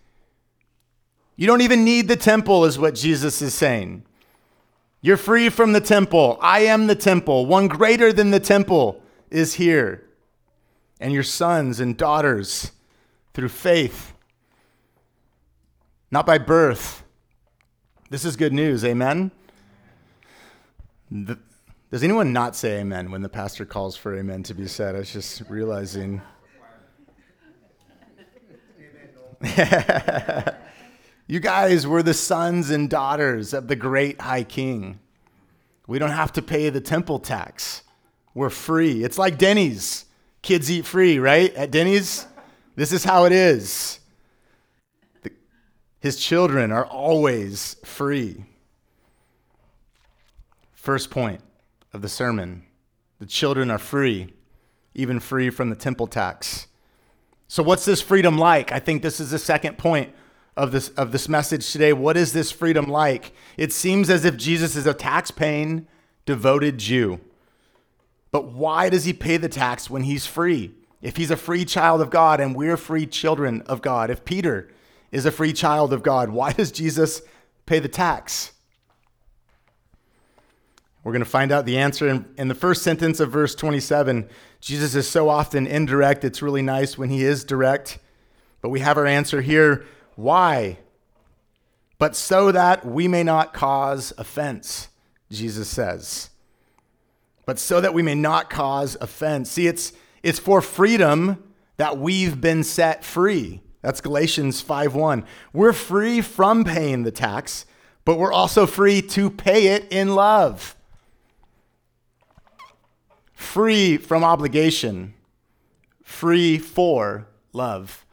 [1.36, 4.06] You don't even need the temple, is what Jesus is saying.
[5.04, 6.38] You're free from the temple.
[6.40, 7.44] I am the temple.
[7.44, 10.02] One greater than the temple is here.
[10.98, 12.72] And your sons and daughters
[13.34, 14.14] through faith,
[16.10, 17.04] not by birth
[18.14, 18.84] this is good news.
[18.84, 19.32] Amen.
[21.10, 21.36] The,
[21.90, 24.94] does anyone not say amen when the pastor calls for amen to be said?
[24.94, 26.22] I was just realizing.
[31.26, 35.00] you guys were the sons and daughters of the great high king.
[35.86, 37.82] We don't have to pay the temple tax.
[38.34, 39.04] We're free.
[39.04, 40.06] It's like Denny's.
[40.42, 41.54] Kids eat free, right?
[41.54, 42.26] At Denny's?
[42.76, 44.00] This is how it is.
[46.00, 48.44] His children are always free.
[50.74, 51.40] First point
[51.94, 52.66] of the sermon
[53.20, 54.34] the children are free,
[54.94, 56.66] even free from the temple tax.
[57.48, 58.70] So, what's this freedom like?
[58.72, 60.12] I think this is the second point
[60.56, 61.92] of this, of this message today.
[61.92, 63.32] What is this freedom like?
[63.56, 65.86] It seems as if Jesus is a tax paying,
[66.26, 67.20] devoted Jew.
[68.30, 70.72] But why does he pay the tax when he's free?
[71.02, 74.68] If he's a free child of God and we're free children of God, if Peter
[75.14, 76.30] is a free child of God.
[76.30, 77.22] Why does Jesus
[77.66, 78.50] pay the tax?
[81.04, 84.28] We're going to find out the answer in, in, the first sentence of verse 27.
[84.60, 87.98] Jesus is so often indirect, it's really nice when he is direct.
[88.60, 89.86] But we have our answer here.
[90.16, 90.78] Why?
[91.98, 94.88] But so that we may not cause offense,
[95.30, 96.30] Jesus says.
[97.46, 99.50] But so that we may not cause offense.
[99.50, 101.42] See, it's, it's for freedom
[101.76, 103.60] that we've been set free.
[103.82, 105.24] That's Galatians 5:1.
[105.52, 107.66] We're free from paying the tax,
[108.04, 110.74] but we're also free to pay it in love.
[113.34, 115.12] Free from obligation,
[116.02, 118.06] free for love.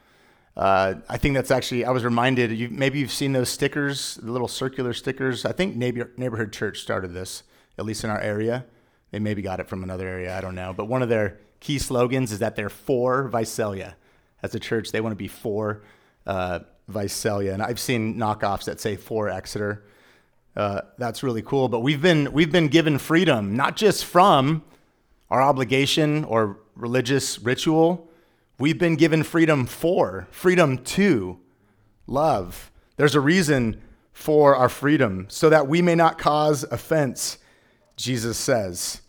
[0.56, 4.32] Uh, I think that's actually, I was reminded, you, maybe you've seen those stickers, the
[4.32, 5.46] little circular stickers.
[5.46, 7.44] I think neighbor, Neighborhood Church started this,
[7.78, 8.66] at least in our area.
[9.12, 10.74] They maybe got it from another area, I don't know.
[10.74, 13.96] But one of their key slogans is that they're for Visalia
[14.44, 15.84] as a church, they want to be for
[16.26, 17.54] uh, Visalia.
[17.54, 19.84] And I've seen knockoffs that say for Exeter.
[20.56, 21.70] Uh, that's really cool.
[21.70, 24.64] But we've been, we've been given freedom, not just from
[25.30, 28.10] our obligation or religious ritual.
[28.62, 31.40] We've been given freedom for, freedom to
[32.06, 32.72] love.
[32.96, 33.82] There's a reason
[34.14, 37.40] for our freedom, so that we may not cause offense,
[37.96, 39.02] Jesus says.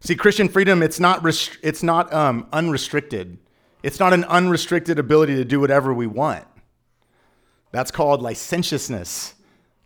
[0.00, 3.38] See, Christian freedom, it's not, rest- it's not um, unrestricted.
[3.82, 6.44] It's not an unrestricted ability to do whatever we want.
[7.72, 9.32] That's called licentiousness,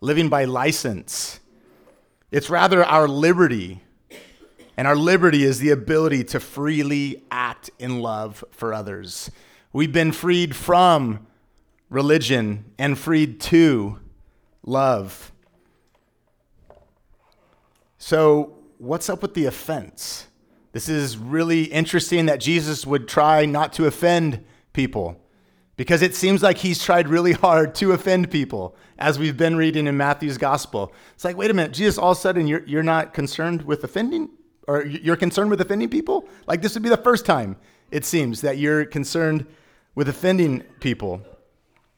[0.00, 1.38] living by license.
[2.33, 3.81] It's rather our liberty.
[4.77, 9.31] And our liberty is the ability to freely act in love for others.
[9.73, 11.27] We've been freed from
[11.91, 13.99] religion and freed to
[14.65, 15.33] love.
[17.99, 20.27] So, what's up with the offense?
[20.73, 25.21] This is really interesting that Jesus would try not to offend people
[25.77, 29.87] because it seems like he's tried really hard to offend people as we've been reading
[29.87, 30.93] in Matthew's gospel.
[31.15, 33.83] It's like, wait a minute, Jesus, all of a sudden you're, you're not concerned with
[33.85, 34.31] offending,
[34.66, 36.29] or you're concerned with offending people?
[36.46, 37.57] Like this would be the first time,
[37.90, 39.46] it seems, that you're concerned
[39.94, 41.22] with offending people.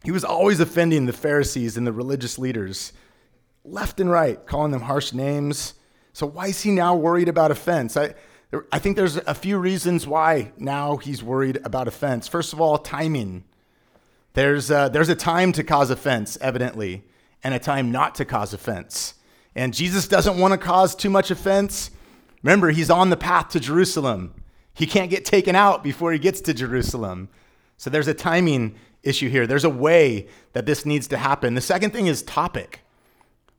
[0.05, 2.93] He was always offending the Pharisees and the religious leaders,
[3.65, 5.75] left and right, calling them harsh names.
[6.13, 7.97] So, why is he now worried about offense?
[7.97, 8.15] I,
[8.71, 12.29] I think there's a few reasons why now he's worried about offense.
[12.29, 13.45] First of all, timing.
[14.35, 17.05] There's a, there's a time to cause offense, evidently,
[17.43, 19.15] and a time not to cause offense.
[19.55, 21.91] And Jesus doesn't want to cause too much offense.
[22.43, 24.35] Remember, he's on the path to Jerusalem.
[24.75, 27.29] He can't get taken out before he gets to Jerusalem.
[27.77, 29.47] So there's a timing issue here.
[29.47, 31.55] There's a way that this needs to happen.
[31.55, 32.81] The second thing is topic.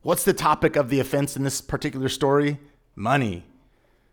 [0.01, 2.59] What's the topic of the offense in this particular story?
[2.95, 3.45] Money.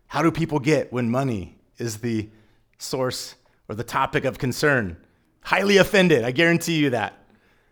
[0.07, 2.29] How do people get when money is the
[2.77, 3.35] source
[3.67, 4.97] or the topic of concern?
[5.41, 6.23] Highly offended.
[6.23, 7.23] I guarantee you that.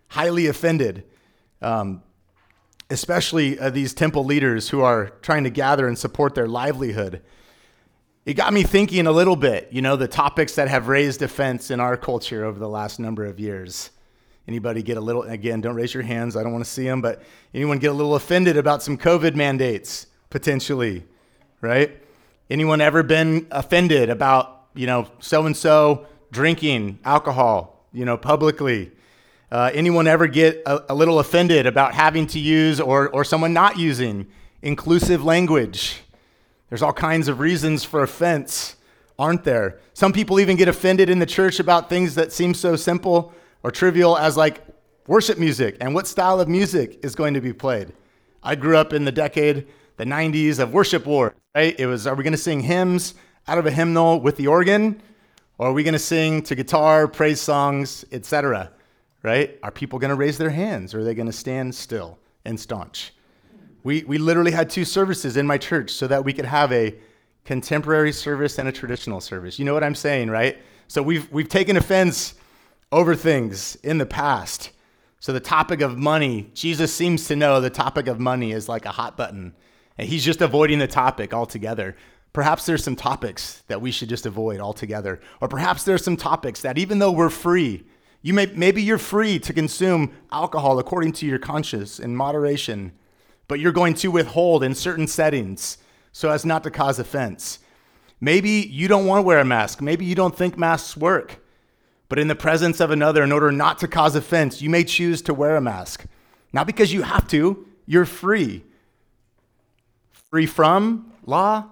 [0.09, 1.03] Highly offended.
[1.61, 2.03] Um,
[2.93, 7.21] especially uh, these temple leaders who are trying to gather and support their livelihood.
[8.23, 11.71] It got me thinking a little bit, you know, the topics that have raised offense
[11.71, 13.89] in our culture over the last number of years.
[14.47, 17.01] Anybody get a little, again, don't raise your hands, I don't want to see them,
[17.01, 21.03] but anyone get a little offended about some COVID mandates, potentially,
[21.61, 21.99] right?
[22.49, 28.91] Anyone ever been offended about, you know, so and so drinking alcohol, you know, publicly?
[29.53, 33.53] Uh, anyone ever get a, a little offended about having to use or, or someone
[33.53, 34.25] not using
[34.63, 36.01] inclusive language?
[36.69, 38.77] There's all kinds of reasons for offense,
[39.19, 39.79] aren't there?
[39.93, 43.69] Some people even get offended in the church about things that seem so simple or
[43.69, 44.65] trivial as like
[45.05, 47.93] worship music and what style of music is going to be played.
[48.41, 51.79] I grew up in the decade, the 90s of worship war, right?
[51.79, 53.13] It was, are we going to sing hymns
[53.47, 54.99] out of a hymnal with the organ?
[55.59, 58.71] Or are we going to sing to guitar, praise songs, etc.?
[59.23, 59.57] Right?
[59.63, 62.59] Are people going to raise their hands or are they going to stand still and
[62.59, 63.13] staunch?
[63.83, 66.95] We, we literally had two services in my church so that we could have a
[67.45, 69.59] contemporary service and a traditional service.
[69.59, 70.57] You know what I'm saying, right?
[70.87, 72.35] So we've, we've taken offense
[72.91, 74.71] over things in the past.
[75.19, 78.85] So the topic of money, Jesus seems to know the topic of money is like
[78.85, 79.55] a hot button,
[79.97, 81.95] and he's just avoiding the topic altogether.
[82.33, 85.21] Perhaps there's some topics that we should just avoid altogether.
[85.39, 87.83] Or perhaps there's some topics that even though we're free,
[88.23, 92.93] you may, maybe you're free to consume alcohol according to your conscience in moderation
[93.47, 95.77] but you're going to withhold in certain settings
[96.11, 97.59] so as not to cause offense.
[98.21, 99.81] Maybe you don't want to wear a mask.
[99.81, 101.43] Maybe you don't think masks work.
[102.09, 105.21] But in the presence of another, in order not to cause offense, you may choose
[105.23, 106.05] to wear a mask.
[106.51, 108.63] Not because you have to, you're free.
[110.29, 111.65] Free from law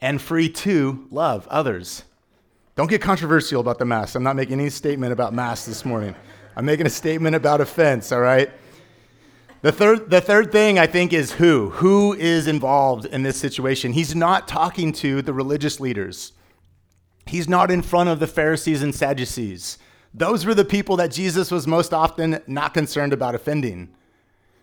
[0.00, 2.04] and free to love others.
[2.74, 4.14] Don't get controversial about the mask.
[4.14, 6.14] I'm not making any statement about masks this morning.
[6.56, 8.50] I'm making a statement about offense, all right?
[9.60, 11.70] The third, the third thing I think is who.
[11.70, 13.92] Who is involved in this situation?
[13.92, 16.32] He's not talking to the religious leaders.
[17.26, 19.78] He's not in front of the Pharisees and Sadducees.
[20.14, 23.94] Those were the people that Jesus was most often not concerned about offending.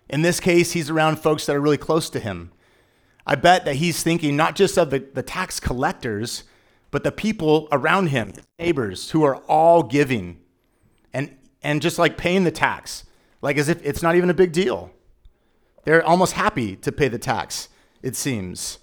[0.10, 2.52] In this case, he's around folks that are really close to him.
[3.26, 6.44] I bet that he's thinking not just of the, the tax collectors,
[6.92, 10.40] but the people around him, neighbors, who are all giving
[11.14, 13.06] and, and just like paying the tax
[13.42, 14.92] like as if it's not even a big deal.
[15.84, 17.70] They're almost happy to pay the tax,
[18.04, 18.80] it seems.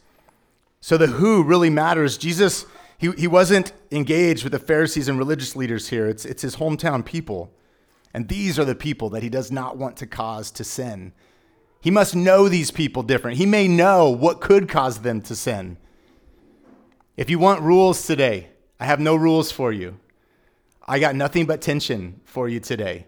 [0.80, 2.16] So the who really matters.
[2.16, 2.64] Jesus,
[2.98, 7.04] he, he wasn't engaged with the Pharisees and religious leaders here, it's, it's his hometown
[7.04, 7.52] people.
[8.14, 11.12] And these are the people that he does not want to cause to sin.
[11.82, 13.36] He must know these people different.
[13.36, 15.76] He may know what could cause them to sin.
[17.16, 18.48] If you want rules today,
[18.78, 19.98] I have no rules for you.
[20.86, 23.06] I got nothing but tension for you today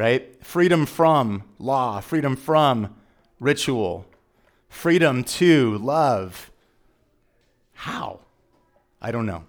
[0.00, 0.42] right?
[0.42, 2.94] Freedom from law, freedom from
[3.38, 4.06] ritual,
[4.70, 6.50] freedom to love.
[7.74, 8.20] How?
[9.02, 9.44] I don't know.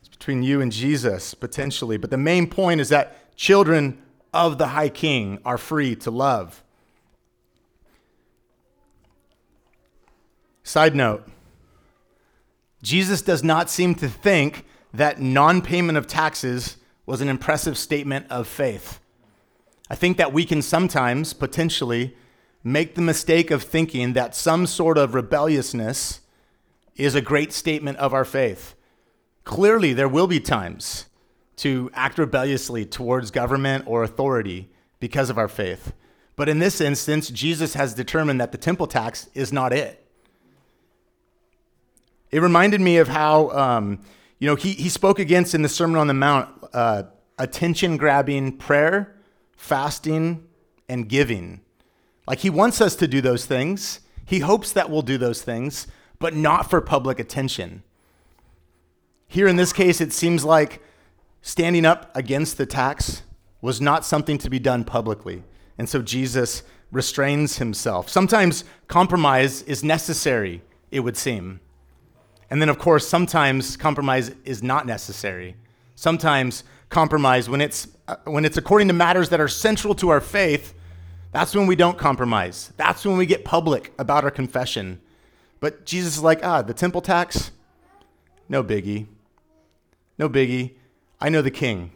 [0.00, 1.96] It's between you and Jesus, potentially.
[1.96, 6.64] But the main point is that children of the High King are free to love.
[10.64, 11.28] Side note
[12.84, 18.26] Jesus does not seem to think that non payment of taxes was an impressive statement
[18.28, 19.00] of faith.
[19.88, 22.14] I think that we can sometimes potentially
[22.62, 26.20] make the mistake of thinking that some sort of rebelliousness
[26.94, 28.74] is a great statement of our faith.
[29.44, 31.06] Clearly, there will be times
[31.56, 35.94] to act rebelliously towards government or authority because of our faith.
[36.36, 40.03] But in this instance, Jesus has determined that the temple tax is not it.
[42.34, 44.00] It reminded me of how, um,
[44.38, 47.04] you know, he, he spoke against in the Sermon on the Mount uh,
[47.38, 49.14] attention grabbing prayer
[49.64, 50.46] fasting,
[50.90, 51.60] and giving.
[52.28, 54.00] Like he wants us to do those things.
[54.26, 55.86] He hopes that we'll do those things,
[56.18, 57.82] but not for public attention.
[59.26, 60.82] Here in this case, it seems like
[61.40, 63.22] standing up against the tax
[63.62, 65.42] was not something to be done publicly.
[65.78, 66.62] And so Jesus
[66.92, 68.10] restrains himself.
[68.10, 71.60] Sometimes compromise is necessary, it would seem.
[72.50, 75.56] And then, of course, sometimes compromise is not necessary.
[75.94, 80.20] Sometimes compromise, when it's, uh, when it's according to matters that are central to our
[80.20, 80.74] faith,
[81.32, 82.72] that's when we don't compromise.
[82.76, 85.00] That's when we get public about our confession.
[85.60, 87.50] But Jesus is like, ah, the temple tax,
[88.48, 89.06] no biggie.
[90.18, 90.74] No biggie.
[91.20, 91.90] I know the king,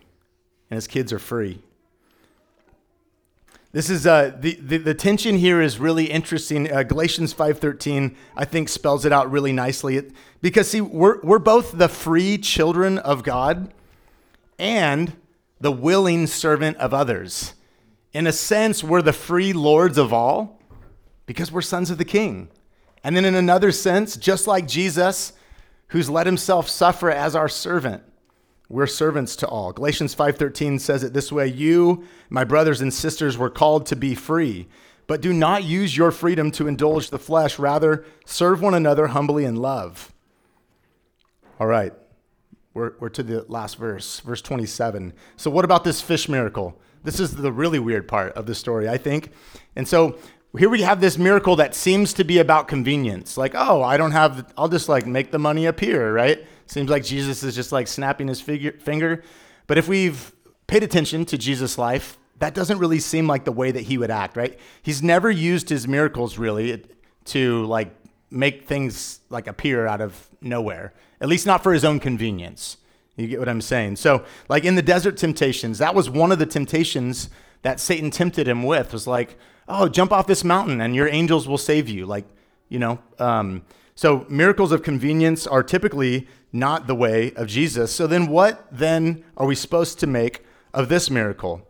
[0.71, 1.63] and his kids are free.
[3.71, 6.73] This is uh, the, the, the tension here is really interesting.
[6.73, 11.21] Uh, Galatians five thirteen I think spells it out really nicely it, because see we're
[11.21, 13.75] we're both the free children of God
[14.59, 15.13] and
[15.61, 17.55] the willing servant of others.
[18.15, 20.63] In a sense, we're the free lords of all
[21.27, 22.49] because we're sons of the King.
[23.05, 25.35] And then in another sense, just like Jesus,
[25.89, 28.03] who's let himself suffer as our servant,
[28.69, 29.73] we're servants to all.
[29.73, 34.15] Galatians 5:13 says it this way, "You, my brothers and sisters, were called to be
[34.15, 34.69] free,
[35.07, 39.45] but do not use your freedom to indulge the flesh, rather serve one another humbly
[39.45, 40.13] in love."
[41.59, 41.93] All right.
[42.75, 45.13] We're, we're to the last verse, verse 27.
[45.37, 46.81] So, what about this fish miracle?
[47.03, 49.33] This is the really weird part of the story, I think.
[49.75, 50.17] And so,
[50.57, 53.37] here we have this miracle that seems to be about convenience.
[53.37, 56.47] Like, oh, I don't have, I'll just like make the money appear, right?
[56.69, 59.25] Seems like Jesus is just like snapping his figure, finger.
[59.67, 60.33] But if we've
[60.67, 64.11] paid attention to Jesus' life, that doesn't really seem like the way that he would
[64.11, 64.59] act, right?
[64.83, 66.85] He's never used his miracles really
[67.27, 67.95] to like
[68.31, 72.77] make things like appear out of nowhere, at least not for his own convenience.
[73.17, 73.97] You get what I'm saying?
[73.97, 77.31] So, like in the desert temptations, that was one of the temptations
[77.63, 81.49] that Satan tempted him with was like, oh, jump off this mountain and your angels
[81.49, 82.07] will save you.
[82.07, 82.27] Like,
[82.69, 83.63] you know, um,
[83.99, 87.93] so miracles of convenience are typically not the way of Jesus.
[87.93, 91.67] So then what then are we supposed to make of this miracle?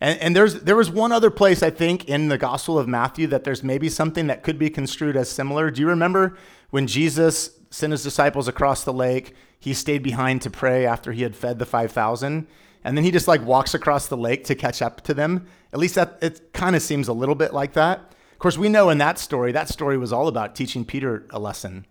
[0.00, 3.26] And, and there's, there was one other place, I think, in the Gospel of Matthew
[3.26, 5.70] that there's maybe something that could be construed as similar.
[5.70, 6.38] Do you remember
[6.70, 9.34] when Jesus sent his disciples across the lake?
[9.60, 12.46] He stayed behind to pray after he had fed the 5,000
[12.82, 15.44] and then he just like walks across the lake to catch up to them.
[15.70, 18.14] At least that it kind of seems a little bit like that.
[18.42, 21.86] Course, we know in that story, that story was all about teaching Peter a lesson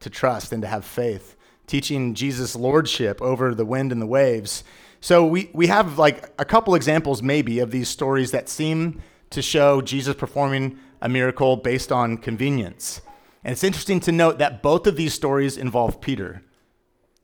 [0.00, 1.36] to trust and to have faith,
[1.66, 4.64] teaching Jesus' lordship over the wind and the waves.
[5.02, 9.42] So we, we have like a couple examples maybe of these stories that seem to
[9.42, 13.02] show Jesus performing a miracle based on convenience.
[13.44, 16.42] And it's interesting to note that both of these stories involve Peter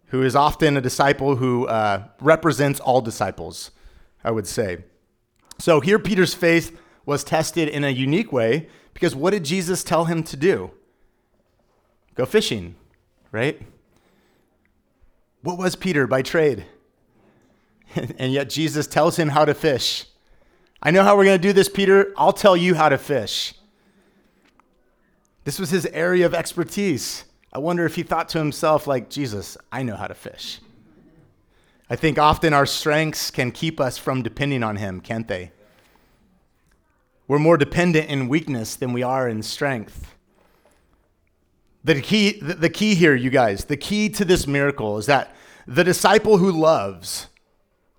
[0.08, 3.70] who is often a disciple who uh, represents all disciples,
[4.22, 4.84] I would say.
[5.58, 10.04] So here, Peter's faith was tested in a unique way because what did Jesus tell
[10.04, 10.72] him to do?
[12.14, 12.74] Go fishing,
[13.32, 13.62] right?
[15.42, 16.66] What was Peter by trade?
[17.94, 20.06] and yet Jesus tells him how to fish.
[20.82, 22.12] I know how we're going to do this, Peter.
[22.16, 23.54] I'll tell you how to fish.
[25.44, 27.24] This was his area of expertise.
[27.52, 30.60] I wonder if he thought to himself, like, Jesus, I know how to fish.
[31.88, 35.52] I think often our strengths can keep us from depending on him, can't they?
[37.28, 40.14] We're more dependent in weakness than we are in strength.
[41.82, 45.34] The key, the key here, you guys, the key to this miracle is that
[45.66, 47.28] the disciple who loves,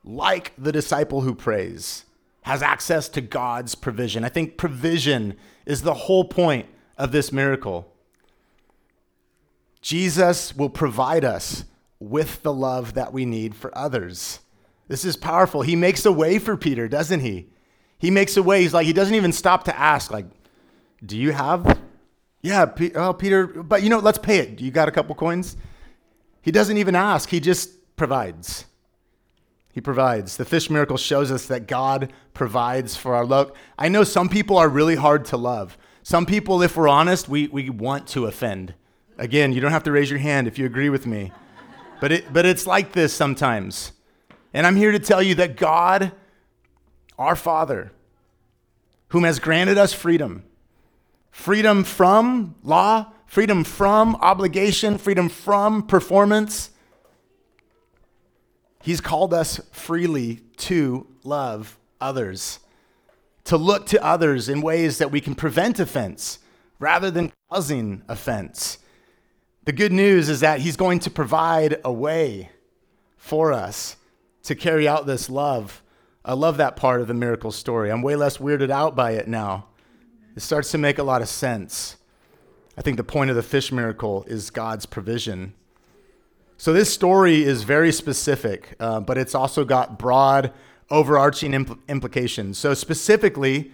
[0.04, 2.06] like the disciple who prays,
[2.44, 4.24] has access to God's provision.
[4.24, 6.68] I think provision is the whole point
[6.98, 7.94] of this miracle.
[9.82, 11.66] Jesus will provide us
[12.00, 14.40] with the love that we need for others.
[14.88, 15.62] This is powerful.
[15.62, 17.50] He makes a way for Peter, doesn't he?
[17.98, 18.62] He makes a way.
[18.62, 20.26] He's like, he doesn't even stop to ask, like,
[21.06, 21.80] do you have?
[22.42, 24.62] Yeah, P- oh, Peter, but you know, let's pay it.
[24.62, 25.58] You got a couple coins?
[26.42, 28.66] He doesn't even ask, he just provides.
[29.74, 30.38] He provides.
[30.38, 33.52] The fish miracle shows us that God provides for our love.
[33.78, 35.78] I know some people are really hard to love.
[36.04, 38.74] Some people, if we're honest, we, we want to offend.
[39.18, 41.32] Again, you don't have to raise your hand if you agree with me.
[42.00, 43.92] But, it, but it's like this sometimes.
[44.54, 46.12] And I'm here to tell you that God,
[47.18, 47.92] our Father,
[49.10, 50.44] whom has granted us freedom,
[51.32, 56.72] freedom from law, freedom from obligation, freedom from performance,
[58.82, 62.60] He's called us freely to love others,
[63.44, 66.40] to look to others in ways that we can prevent offense
[66.80, 68.78] rather than causing offense.
[69.66, 72.50] The good news is that He's going to provide a way
[73.18, 73.98] for us
[74.44, 75.84] to carry out this love.
[76.28, 77.90] I love that part of the miracle story.
[77.90, 79.68] I'm way less weirded out by it now.
[80.36, 81.96] It starts to make a lot of sense.
[82.78, 85.54] I think the point of the fish miracle is God's provision.
[86.58, 90.52] So, this story is very specific, uh, but it's also got broad
[90.90, 92.58] overarching impl- implications.
[92.58, 93.72] So, specifically,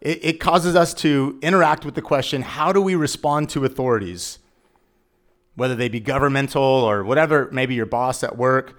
[0.00, 4.38] it, it causes us to interact with the question how do we respond to authorities?
[5.56, 8.78] Whether they be governmental or whatever, maybe your boss at work.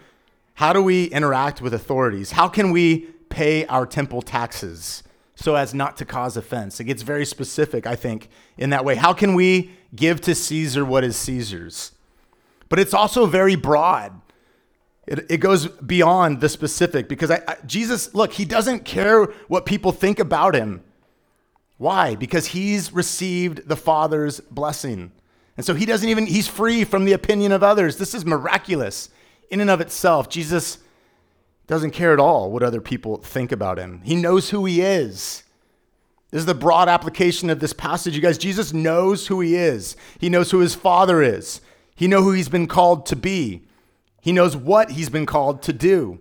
[0.57, 2.31] How do we interact with authorities?
[2.31, 5.03] How can we pay our temple taxes
[5.35, 6.79] so as not to cause offense?
[6.79, 8.27] It gets very specific, I think,
[8.57, 8.95] in that way.
[8.95, 11.91] How can we give to Caesar what is Caesar's?
[12.69, 14.19] But it's also very broad.
[15.05, 19.67] It, it goes beyond the specific because I, I, Jesus, look, he doesn't care what
[19.67, 20.83] people think about him.
[21.77, 22.15] Why?
[22.15, 25.11] Because he's received the Father's blessing.
[25.55, 27.97] And so he doesn't even, he's free from the opinion of others.
[27.97, 29.11] This is miraculous
[29.49, 30.29] in and of itself.
[30.29, 30.79] Jesus
[31.67, 35.43] doesn't care at all what other people think about him, he knows who he is.
[36.31, 38.13] This is the broad application of this passage.
[38.13, 39.95] You guys, Jesus knows who he is.
[40.19, 41.61] He knows who his father is.
[41.95, 43.65] He knows who he's been called to be.
[44.21, 46.19] He knows what he's been called to do.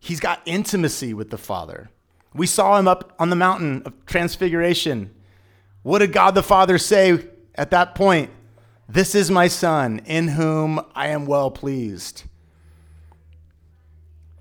[0.00, 1.90] He's got intimacy with the Father.
[2.34, 5.14] We saw him up on the mountain of transfiguration.
[5.82, 8.30] What did God the Father say at that point?
[8.88, 12.22] This is my Son, in whom I am well pleased.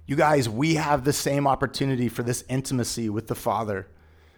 [0.05, 3.87] You guys, we have the same opportunity for this intimacy with the Father.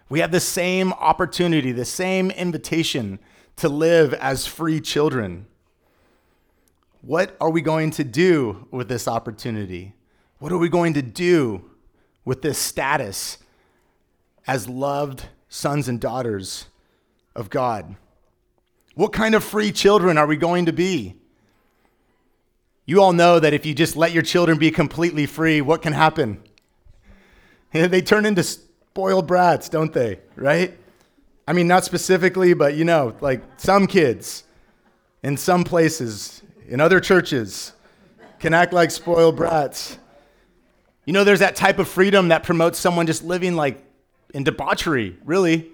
[0.08, 3.18] We have the same opportunity, the same invitation
[3.56, 5.46] to live as free children.
[7.02, 9.94] What are we going to do with this opportunity?
[10.38, 11.70] What are we going to do
[12.24, 13.36] with this status
[14.46, 16.64] as loved sons and daughters
[17.36, 17.96] of God?
[18.98, 21.14] What kind of free children are we going to be?
[22.84, 25.92] You all know that if you just let your children be completely free, what can
[25.92, 26.42] happen?
[27.70, 30.18] They turn into spoiled brats, don't they?
[30.34, 30.76] Right?
[31.46, 34.42] I mean, not specifically, but you know, like some kids
[35.22, 37.74] in some places, in other churches,
[38.40, 39.96] can act like spoiled brats.
[41.04, 43.80] You know, there's that type of freedom that promotes someone just living like
[44.34, 45.70] in debauchery, really.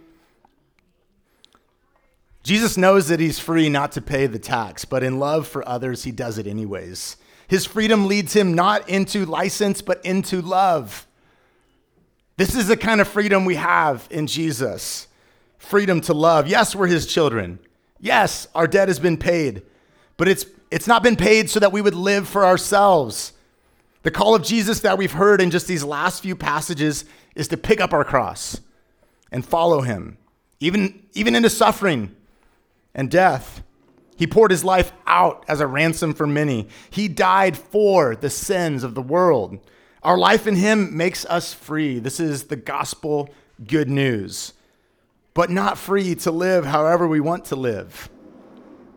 [2.44, 6.04] Jesus knows that he's free not to pay the tax, but in love for others,
[6.04, 7.16] he does it anyways.
[7.48, 11.06] His freedom leads him not into license, but into love.
[12.36, 15.08] This is the kind of freedom we have in Jesus
[15.56, 16.46] freedom to love.
[16.46, 17.58] Yes, we're his children.
[17.98, 19.62] Yes, our debt has been paid,
[20.18, 23.32] but it's, it's not been paid so that we would live for ourselves.
[24.02, 27.56] The call of Jesus that we've heard in just these last few passages is to
[27.56, 28.60] pick up our cross
[29.32, 30.18] and follow him,
[30.60, 32.14] even, even into suffering
[32.94, 33.62] and death.
[34.16, 36.68] He poured his life out as a ransom for many.
[36.90, 39.58] He died for the sins of the world.
[40.02, 41.98] Our life in him makes us free.
[41.98, 43.30] This is the gospel
[43.66, 44.52] good news,
[45.32, 48.10] but not free to live however we want to live.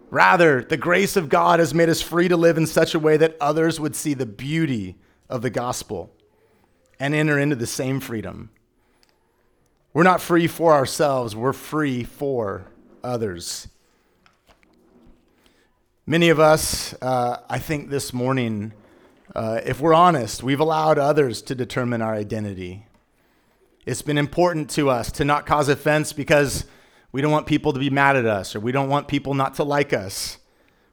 [0.09, 3.17] Rather, the grace of God has made us free to live in such a way
[3.17, 4.95] that others would see the beauty
[5.29, 6.13] of the gospel
[6.99, 8.49] and enter into the same freedom.
[9.93, 12.67] We're not free for ourselves, we're free for
[13.03, 13.67] others.
[16.09, 18.71] Many of us, uh, I think this morning,
[19.35, 22.87] uh, if we're honest, we've allowed others to determine our identity.
[23.85, 26.63] It's been important to us to not cause offense because
[27.11, 29.55] we don't want people to be mad at us or we don't want people not
[29.55, 30.37] to like us.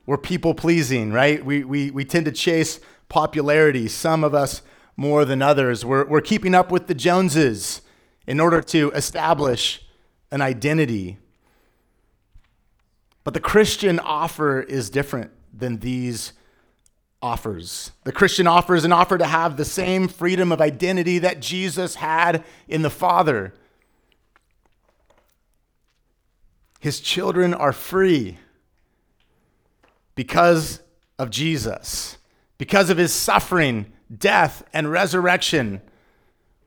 [0.04, 1.44] We're people pleasing, right?
[1.44, 4.62] We, we, we tend to chase popularity, some of us
[4.96, 5.84] more than others.
[5.84, 7.82] We're, we're keeping up with the Joneses
[8.26, 9.80] in order to establish
[10.32, 11.18] an identity.
[13.24, 16.34] But the Christian offer is different than these
[17.22, 17.90] offers.
[18.04, 21.94] The Christian offer is an offer to have the same freedom of identity that Jesus
[21.94, 23.54] had in the Father.
[26.80, 28.36] His children are free
[30.14, 30.80] because
[31.18, 32.18] of Jesus,
[32.58, 35.80] because of his suffering, death, and resurrection.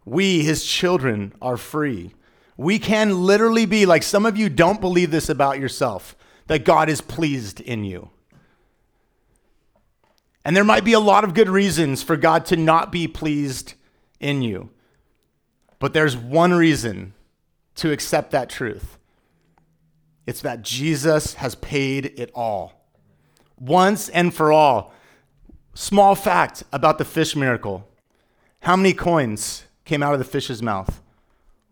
[0.06, 2.16] We, his children, are free.
[2.58, 6.17] We can literally be like some of you don't believe this about yourself
[6.48, 8.10] that God is pleased in you.
[10.44, 13.74] And there might be a lot of good reasons for God to not be pleased
[14.20, 14.70] in you.
[15.80, 17.14] But there's one reason
[17.76, 18.98] to accept that truth
[20.26, 22.74] it's that Jesus has paid it all.
[23.58, 24.94] Once and for all.
[25.74, 27.88] Small fact about the fish miracle
[28.62, 31.02] how many coins came out of the fish's mouth?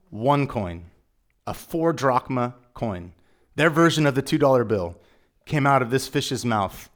[0.09, 0.85] One coin,
[1.45, 3.13] a four drachma coin.
[3.55, 4.95] Their version of the $2 bill
[5.45, 6.89] came out of this fish's mouth.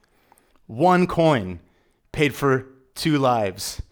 [0.66, 1.60] One coin
[2.12, 3.82] paid for two lives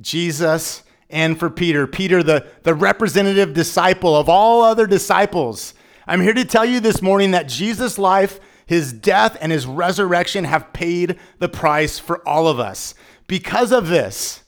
[0.00, 1.86] Jesus and for Peter.
[1.86, 5.72] Peter, the, the representative disciple of all other disciples.
[6.06, 10.44] I'm here to tell you this morning that Jesus' life, his death, and his resurrection
[10.44, 12.94] have paid the price for all of us.
[13.26, 14.42] Because of this,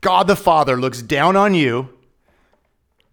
[0.00, 1.88] God the Father looks down on you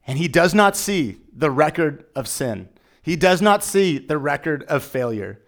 [0.06, 2.70] and he does not see the record of sin.
[3.10, 5.40] He does not see the record of failure.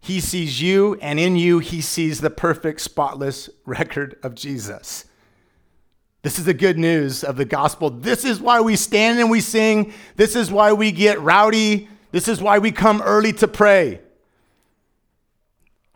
[0.00, 5.04] He sees you, and in you, he sees the perfect, spotless record of Jesus.
[6.22, 7.90] This is the good news of the gospel.
[7.90, 9.92] This is why we stand and we sing.
[10.16, 11.90] This is why we get rowdy.
[12.10, 14.00] This is why we come early to pray.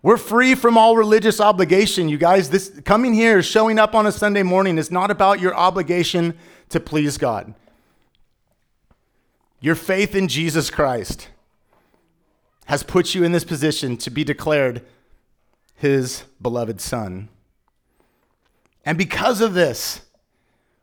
[0.02, 2.50] We're free from all religious obligation, you guys.
[2.50, 6.36] This coming here, showing up on a Sunday morning is not about your obligation
[6.68, 7.54] to please God.
[9.62, 11.28] Your faith in Jesus Christ
[12.64, 14.84] has put you in this position to be declared
[15.76, 17.28] his beloved son.
[18.84, 20.00] And because of this,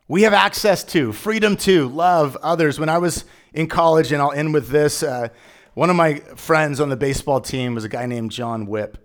[0.08, 2.80] we have access to, freedom to love others.
[2.80, 5.28] When I was in college, and I'll end with this, uh,
[5.74, 8.96] one of my friends on the baseball team was a guy named John Whip.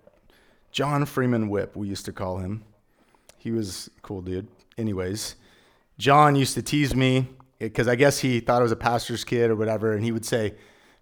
[0.72, 2.64] John Freeman Whip, we used to call him.
[3.36, 4.48] He was a cool dude.
[4.78, 5.36] Anyways,
[5.98, 9.50] John used to tease me because I guess he thought I was a pastor's kid
[9.50, 10.54] or whatever, and he would say,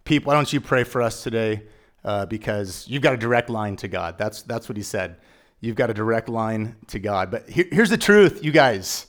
[0.04, 1.62] "Pete, why don't you pray for us today?
[2.04, 5.16] Uh, because you've got a direct line to God." That's that's what he said.
[5.60, 7.30] You've got a direct line to God.
[7.30, 9.06] But here, here's the truth, you guys.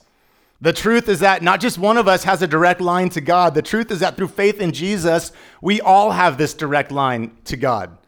[0.60, 3.54] The truth is that not just one of us has a direct line to God.
[3.54, 7.56] The truth is that through faith in Jesus, we all have this direct line to
[7.56, 7.98] God.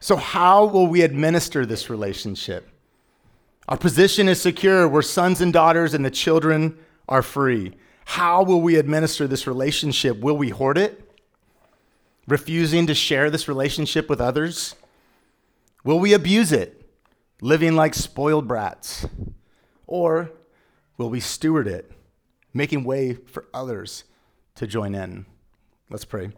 [0.00, 2.68] So, how will we administer this relationship?
[3.68, 4.86] Our position is secure.
[4.88, 6.76] We're sons and daughters, and the children
[7.08, 7.72] are free.
[8.04, 10.18] How will we administer this relationship?
[10.18, 11.00] Will we hoard it?
[12.26, 14.74] Refusing to share this relationship with others?
[15.84, 16.88] Will we abuse it,
[17.40, 19.06] living like spoiled brats?
[19.86, 20.30] Or
[20.96, 21.92] will we steward it,
[22.54, 24.04] making way for others
[24.54, 25.26] to join in?
[25.90, 26.30] Let's pray.